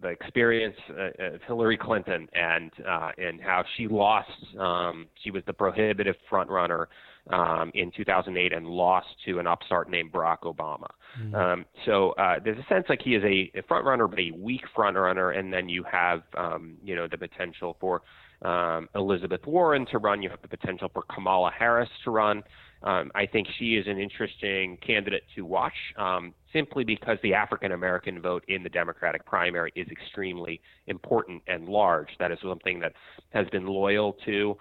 the 0.00 0.08
experience 0.08 0.76
uh, 0.90 1.34
of 1.34 1.40
Hillary 1.46 1.76
Clinton 1.76 2.28
and 2.32 2.70
uh, 2.86 3.10
and 3.18 3.40
how 3.40 3.64
she 3.76 3.86
lost. 3.86 4.30
Um, 4.58 5.06
she 5.22 5.30
was 5.30 5.42
the 5.46 5.52
prohibitive 5.52 6.16
front 6.28 6.50
runner 6.50 6.88
um, 7.30 7.70
in 7.74 7.90
2008 7.96 8.52
and 8.52 8.66
lost 8.66 9.06
to 9.24 9.38
an 9.38 9.46
upstart 9.46 9.88
named 9.90 10.12
Barack 10.12 10.40
Obama. 10.42 10.88
Mm-hmm. 11.20 11.34
Um, 11.34 11.64
so 11.86 12.10
uh, 12.12 12.36
there's 12.44 12.58
a 12.58 12.66
sense 12.68 12.86
like 12.88 13.00
he 13.02 13.14
is 13.14 13.22
a, 13.22 13.58
a 13.58 13.62
front 13.62 13.84
runner, 13.84 14.08
but 14.08 14.18
a 14.18 14.32
weak 14.32 14.62
front 14.74 14.96
runner, 14.96 15.30
and 15.30 15.52
then 15.52 15.68
you 15.68 15.84
have 15.84 16.22
um, 16.36 16.76
you 16.82 16.96
know 16.96 17.06
the 17.08 17.18
potential 17.18 17.76
for 17.80 18.02
um, 18.42 18.88
Elizabeth 18.94 19.46
Warren 19.46 19.86
to 19.92 19.98
run. 19.98 20.22
You 20.22 20.30
have 20.30 20.42
the 20.42 20.48
potential 20.48 20.90
for 20.92 21.02
Kamala 21.02 21.52
Harris 21.56 21.88
to 22.04 22.10
run. 22.10 22.42
Um, 22.84 23.10
I 23.14 23.24
think 23.24 23.48
she 23.58 23.76
is 23.76 23.86
an 23.86 23.98
interesting 23.98 24.76
candidate 24.86 25.22
to 25.34 25.42
watch 25.42 25.72
um, 25.96 26.34
simply 26.52 26.84
because 26.84 27.16
the 27.22 27.32
African 27.32 27.72
American 27.72 28.20
vote 28.20 28.44
in 28.48 28.62
the 28.62 28.68
Democratic 28.68 29.24
primary 29.24 29.72
is 29.74 29.88
extremely 29.88 30.60
important 30.86 31.42
and 31.48 31.66
large. 31.66 32.08
That 32.18 32.30
is 32.30 32.38
something 32.42 32.78
that 32.80 32.92
has 33.30 33.48
been 33.48 33.66
loyal 33.66 34.16
to 34.26 34.56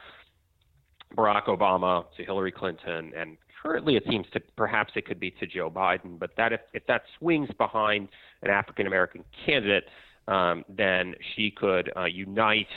Barack 1.18 1.46
Obama, 1.46 2.06
to 2.18 2.24
Hillary 2.24 2.52
Clinton, 2.52 3.12
and 3.16 3.38
currently 3.62 3.98
it 3.98 4.04
seems 4.10 4.26
to 4.34 4.40
perhaps 4.56 4.94
it 4.96 5.06
could 5.06 5.20
be 5.20 5.32
to 5.32 5.46
Joe 5.46 5.70
Biden. 5.70 6.18
But 6.18 6.32
that 6.38 6.54
if, 6.54 6.62
if 6.74 6.88
that 6.88 7.04
swings 7.20 7.50
behind 7.58 8.08
an 8.42 8.50
African 8.50 8.88
American 8.88 9.24
candidate, 9.46 9.84
um, 10.30 10.64
then 10.70 11.14
she 11.36 11.52
could 11.52 11.92
uh, 11.98 12.06
unite 12.06 12.68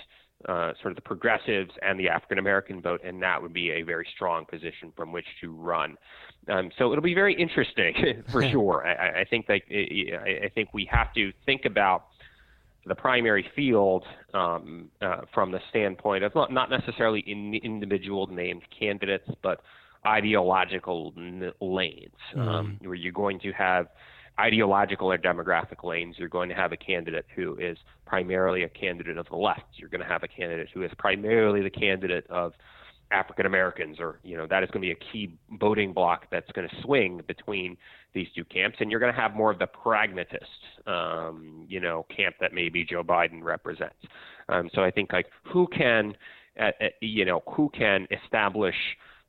uh, 0.48 0.72
sort 0.80 0.92
of 0.92 0.96
the 0.96 1.02
progressives 1.02 1.70
and 1.82 1.98
the 1.98 2.08
African 2.08 2.38
American 2.38 2.80
vote, 2.80 3.00
and 3.04 3.22
that 3.22 3.40
would 3.40 3.52
be 3.52 3.70
a 3.70 3.82
very 3.82 4.06
strong 4.14 4.44
position 4.44 4.92
from 4.94 5.12
which 5.12 5.26
to 5.40 5.52
run. 5.52 5.96
Um, 6.48 6.70
so 6.78 6.92
it'll 6.92 7.02
be 7.02 7.14
very 7.14 7.34
interesting 7.34 8.22
for 8.32 8.46
sure. 8.50 8.86
I, 8.86 9.22
I 9.22 9.24
think 9.24 9.46
that 9.46 9.62
I 9.70 10.50
think 10.54 10.72
we 10.72 10.88
have 10.90 11.12
to 11.14 11.32
think 11.44 11.64
about 11.64 12.06
the 12.86 12.94
primary 12.94 13.44
field 13.56 14.04
um, 14.32 14.90
uh, 15.02 15.22
from 15.34 15.50
the 15.50 15.58
standpoint 15.70 16.22
of 16.22 16.32
not, 16.34 16.70
necessarily 16.70 17.20
in 17.26 17.54
individual 17.54 18.28
named 18.28 18.62
candidates, 18.78 19.28
but 19.42 19.60
ideological 20.06 21.12
n- 21.16 21.50
lanes, 21.60 22.14
mm. 22.36 22.46
um, 22.46 22.78
where 22.82 22.94
you're 22.94 23.12
going 23.12 23.40
to 23.40 23.50
have 23.52 23.88
ideological 24.38 25.10
or 25.10 25.18
demographic 25.18 25.82
lanes, 25.82 26.16
you're 26.18 26.28
going 26.28 26.48
to 26.48 26.54
have 26.54 26.72
a 26.72 26.76
candidate 26.76 27.24
who 27.34 27.56
is 27.56 27.78
primarily 28.06 28.64
a 28.64 28.68
candidate 28.68 29.16
of 29.16 29.26
the 29.28 29.36
left. 29.36 29.62
You're 29.74 29.88
going 29.88 30.02
to 30.02 30.06
have 30.06 30.22
a 30.22 30.28
candidate 30.28 30.68
who 30.72 30.82
is 30.82 30.90
primarily 30.98 31.62
the 31.62 31.70
candidate 31.70 32.26
of 32.28 32.52
African 33.10 33.46
Americans, 33.46 33.98
or 34.00 34.18
you 34.24 34.36
know 34.36 34.46
that 34.48 34.62
is 34.62 34.70
going 34.72 34.82
to 34.82 34.88
be 34.88 34.92
a 34.92 35.12
key 35.12 35.32
voting 35.60 35.92
block 35.92 36.26
that's 36.30 36.50
going 36.52 36.68
to 36.68 36.74
swing 36.82 37.22
between 37.28 37.76
these 38.14 38.26
two 38.34 38.44
camps, 38.44 38.78
and 38.80 38.90
you're 38.90 38.98
going 38.98 39.12
to 39.12 39.20
have 39.20 39.34
more 39.34 39.52
of 39.52 39.58
the 39.58 39.66
pragmatist, 39.66 40.44
um, 40.86 41.64
you 41.68 41.78
know, 41.78 42.04
camp 42.14 42.34
that 42.40 42.52
maybe 42.52 42.84
Joe 42.84 43.04
Biden 43.04 43.42
represents. 43.42 43.94
Um, 44.48 44.70
so 44.74 44.82
I 44.82 44.90
think 44.90 45.12
like 45.12 45.26
who 45.52 45.68
can, 45.68 46.16
uh, 46.58 46.70
uh, 46.80 46.86
you 47.00 47.24
know, 47.24 47.42
who 47.46 47.70
can 47.70 48.08
establish 48.10 48.74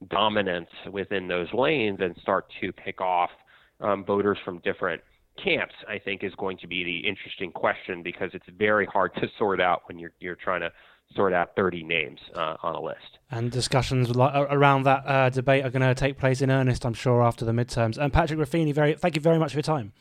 dominance 0.10 0.70
within 0.92 1.28
those 1.28 1.48
lanes 1.54 2.00
and 2.02 2.16
start 2.22 2.46
to 2.62 2.72
pick 2.72 3.02
off 3.02 3.30
um, 3.80 4.04
voters 4.06 4.38
from 4.44 4.60
different 4.60 5.02
camps, 5.44 5.74
I 5.88 6.00
think, 6.00 6.24
is 6.24 6.34
going 6.36 6.58
to 6.60 6.68
be 6.68 6.84
the 6.84 7.08
interesting 7.08 7.52
question 7.52 8.04
because 8.04 8.32
it's 8.34 8.46
very 8.58 8.86
hard 8.86 9.14
to 9.16 9.28
sort 9.38 9.62
out 9.62 9.84
when 9.86 10.00
you're 10.00 10.14
you're 10.20 10.36
trying 10.36 10.62
to 10.62 10.72
sort 11.16 11.32
out 11.32 11.56
30 11.56 11.84
names 11.84 12.20
uh, 12.36 12.58
on 12.64 12.76
a 12.76 12.82
list. 12.82 13.20
And 13.32 13.50
discussions 13.50 14.12
around 14.12 14.84
that 14.84 15.04
uh, 15.06 15.30
debate 15.30 15.64
are 15.64 15.70
going 15.70 15.82
to 15.82 15.96
take 15.96 16.18
place 16.18 16.42
in 16.42 16.52
earnest, 16.52 16.86
I'm 16.86 16.94
sure, 16.94 17.24
after 17.24 17.46
the 17.46 17.54
midterms. 17.54 17.98
And 17.98 18.12
Patrick 18.12 18.40
Ruffini, 18.40 18.74
very 18.74 18.94
thank 18.96 19.16
you 19.16 19.22
very 19.22 19.40
much 19.40 19.52
for 19.52 19.58
your 19.58 19.64
time. 19.64 19.94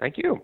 Thank 0.00 0.18
you. 0.18 0.42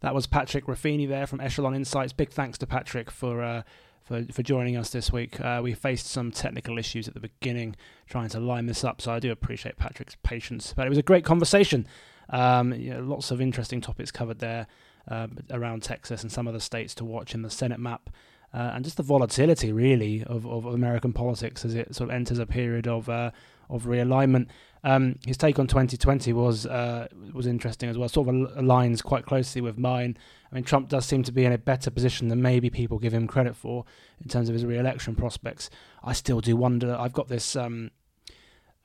That 0.00 0.14
was 0.14 0.26
Patrick 0.26 0.66
Ruffini 0.66 1.08
there 1.08 1.26
from 1.26 1.40
Echelon 1.40 1.74
Insights. 1.74 2.12
Big 2.12 2.30
thanks 2.30 2.58
to 2.58 2.66
Patrick 2.66 3.10
for. 3.10 3.42
Uh, 3.42 3.62
for, 4.06 4.24
for 4.32 4.42
joining 4.42 4.76
us 4.76 4.90
this 4.90 5.12
week. 5.12 5.38
Uh, 5.40 5.60
we 5.62 5.74
faced 5.74 6.06
some 6.06 6.30
technical 6.30 6.78
issues 6.78 7.08
at 7.08 7.14
the 7.14 7.20
beginning 7.20 7.76
trying 8.08 8.28
to 8.30 8.40
line 8.40 8.66
this 8.66 8.84
up, 8.84 9.02
so 9.02 9.12
I 9.12 9.18
do 9.18 9.30
appreciate 9.30 9.76
Patrick's 9.76 10.16
patience. 10.22 10.72
But 10.74 10.86
it 10.86 10.88
was 10.88 10.98
a 10.98 11.02
great 11.02 11.24
conversation. 11.24 11.86
Um, 12.30 12.72
you 12.72 12.94
know, 12.94 13.00
lots 13.00 13.30
of 13.30 13.40
interesting 13.40 13.80
topics 13.80 14.10
covered 14.10 14.38
there 14.38 14.66
uh, 15.08 15.26
around 15.50 15.82
Texas 15.82 16.22
and 16.22 16.32
some 16.32 16.48
other 16.48 16.60
states 16.60 16.94
to 16.96 17.04
watch 17.04 17.34
in 17.34 17.42
the 17.42 17.50
Senate 17.50 17.80
map. 17.80 18.08
uh, 18.56 18.72
and 18.74 18.84
just 18.84 18.96
the 18.96 19.02
volatility 19.02 19.72
really 19.72 20.24
of, 20.24 20.46
of 20.46 20.64
American 20.66 21.12
politics 21.12 21.64
as 21.64 21.74
it 21.74 21.94
sort 21.94 22.08
of 22.08 22.14
enters 22.14 22.38
a 22.38 22.46
period 22.46 22.86
of 22.86 23.08
uh, 23.08 23.30
of 23.68 23.84
realignment. 23.84 24.46
Um, 24.86 25.18
his 25.26 25.36
take 25.36 25.58
on 25.58 25.66
2020 25.66 26.32
was 26.32 26.64
uh, 26.64 27.08
was 27.32 27.48
interesting 27.48 27.90
as 27.90 27.98
well. 27.98 28.08
Sort 28.08 28.28
of 28.28 28.34
aligns 28.56 29.02
quite 29.02 29.26
closely 29.26 29.60
with 29.60 29.76
mine. 29.76 30.16
I 30.50 30.54
mean, 30.54 30.62
Trump 30.62 30.88
does 30.88 31.04
seem 31.04 31.24
to 31.24 31.32
be 31.32 31.44
in 31.44 31.52
a 31.52 31.58
better 31.58 31.90
position 31.90 32.28
than 32.28 32.40
maybe 32.40 32.70
people 32.70 33.00
give 33.00 33.12
him 33.12 33.26
credit 33.26 33.56
for 33.56 33.84
in 34.22 34.28
terms 34.28 34.48
of 34.48 34.52
his 34.52 34.64
re-election 34.64 35.16
prospects. 35.16 35.70
I 36.04 36.12
still 36.12 36.40
do 36.40 36.54
wonder. 36.54 36.96
I've 36.96 37.12
got 37.12 37.26
this 37.26 37.56
um, 37.56 37.90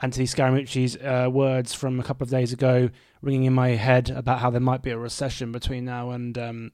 Anthony 0.01 0.25
Scaramucci's 0.25 0.97
uh, 0.97 1.29
words 1.29 1.75
from 1.75 1.99
a 1.99 2.03
couple 2.03 2.25
of 2.25 2.31
days 2.31 2.51
ago 2.51 2.89
ringing 3.21 3.43
in 3.43 3.53
my 3.53 3.69
head 3.69 4.09
about 4.09 4.39
how 4.39 4.49
there 4.49 4.59
might 4.59 4.81
be 4.81 4.89
a 4.89 4.97
recession 4.97 5.51
between 5.51 5.85
now 5.85 6.09
and 6.09 6.35
um, 6.39 6.71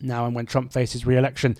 now 0.00 0.24
and 0.24 0.34
when 0.34 0.46
Trump 0.46 0.72
faces 0.72 1.04
re-election. 1.04 1.58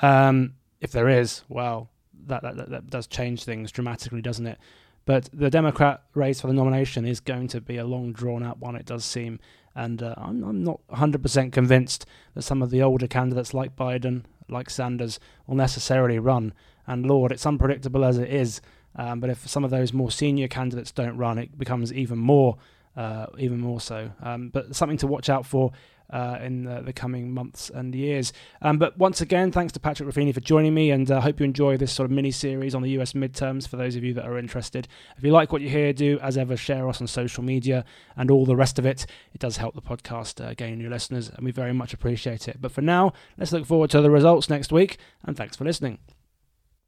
Um, 0.00 0.56
if 0.82 0.92
there 0.92 1.08
is, 1.08 1.44
well, 1.48 1.88
that, 2.26 2.42
that 2.42 2.68
that 2.68 2.90
does 2.90 3.06
change 3.06 3.44
things 3.44 3.72
dramatically, 3.72 4.20
doesn't 4.20 4.46
it? 4.46 4.58
But 5.04 5.28
the 5.32 5.50
Democrat 5.50 6.02
race 6.14 6.40
for 6.40 6.46
the 6.46 6.52
nomination 6.52 7.04
is 7.04 7.20
going 7.20 7.48
to 7.48 7.60
be 7.60 7.76
a 7.76 7.84
long, 7.84 8.12
drawn 8.12 8.42
out 8.42 8.58
one, 8.58 8.76
it 8.76 8.86
does 8.86 9.04
seem. 9.04 9.40
And 9.74 10.02
uh, 10.02 10.14
I'm, 10.16 10.42
I'm 10.44 10.64
not 10.64 10.80
100% 10.92 11.52
convinced 11.52 12.06
that 12.34 12.42
some 12.42 12.62
of 12.62 12.70
the 12.70 12.82
older 12.82 13.06
candidates 13.06 13.54
like 13.54 13.74
Biden, 13.74 14.24
like 14.48 14.70
Sanders, 14.70 15.18
will 15.46 15.56
necessarily 15.56 16.18
run. 16.18 16.52
And 16.86 17.06
Lord, 17.06 17.32
it's 17.32 17.46
unpredictable 17.46 18.04
as 18.04 18.18
it 18.18 18.30
is. 18.30 18.60
Um, 18.96 19.20
but 19.20 19.30
if 19.30 19.48
some 19.48 19.64
of 19.64 19.70
those 19.70 19.92
more 19.92 20.10
senior 20.10 20.48
candidates 20.48 20.92
don't 20.92 21.16
run, 21.16 21.38
it 21.38 21.58
becomes 21.58 21.92
even 21.92 22.18
more, 22.18 22.58
uh, 22.96 23.26
even 23.38 23.60
more 23.60 23.80
so. 23.80 24.10
Um, 24.22 24.50
but 24.50 24.76
something 24.76 24.98
to 24.98 25.06
watch 25.06 25.28
out 25.28 25.46
for 25.46 25.72
uh, 26.12 26.38
in 26.42 26.64
the, 26.64 26.82
the, 26.82 26.92
coming 26.92 27.32
months 27.32 27.70
and 27.70 27.94
years. 27.94 28.32
Um, 28.60 28.78
but 28.78 28.96
once 28.98 29.20
again, 29.20 29.50
thanks 29.50 29.72
to 29.72 29.80
Patrick 29.80 30.08
Ruffini 30.08 30.32
for 30.32 30.40
joining 30.40 30.74
me, 30.74 30.90
and 30.90 31.10
I 31.10 31.16
uh, 31.16 31.20
hope 31.20 31.40
you 31.40 31.44
enjoy 31.44 31.76
this 31.78 31.92
sort 31.92 32.04
of 32.04 32.10
mini 32.10 32.30
series 32.30 32.74
on 32.74 32.82
the 32.82 32.90
US 33.00 33.14
midterms 33.14 33.66
for 33.66 33.76
those 33.76 33.96
of 33.96 34.04
you 34.04 34.12
that 34.14 34.24
are 34.24 34.38
interested. 34.38 34.86
If 35.16 35.24
you 35.24 35.32
like 35.32 35.52
what 35.52 35.62
you 35.62 35.70
hear, 35.70 35.92
do 35.92 36.18
as 36.20 36.36
ever 36.36 36.56
share 36.56 36.88
us 36.88 37.00
on 37.00 37.06
social 37.06 37.42
media 37.42 37.84
and 38.16 38.30
all 38.30 38.44
the 38.44 38.56
rest 38.56 38.78
of 38.78 38.86
it. 38.86 39.06
It 39.32 39.40
does 39.40 39.56
help 39.56 39.74
the 39.74 39.82
podcast 39.82 40.44
uh, 40.44 40.54
gain 40.54 40.78
new 40.78 40.90
listeners, 40.90 41.30
and 41.30 41.44
we 41.44 41.50
very 41.50 41.72
much 41.72 41.94
appreciate 41.94 42.46
it. 42.46 42.58
But 42.60 42.72
for 42.72 42.82
now, 42.82 43.12
let's 43.38 43.52
look 43.52 43.66
forward 43.66 43.90
to 43.90 44.02
the 44.02 44.10
results 44.10 44.50
next 44.50 44.70
week, 44.70 44.98
and 45.24 45.36
thanks 45.36 45.56
for 45.56 45.64
listening. 45.64 45.98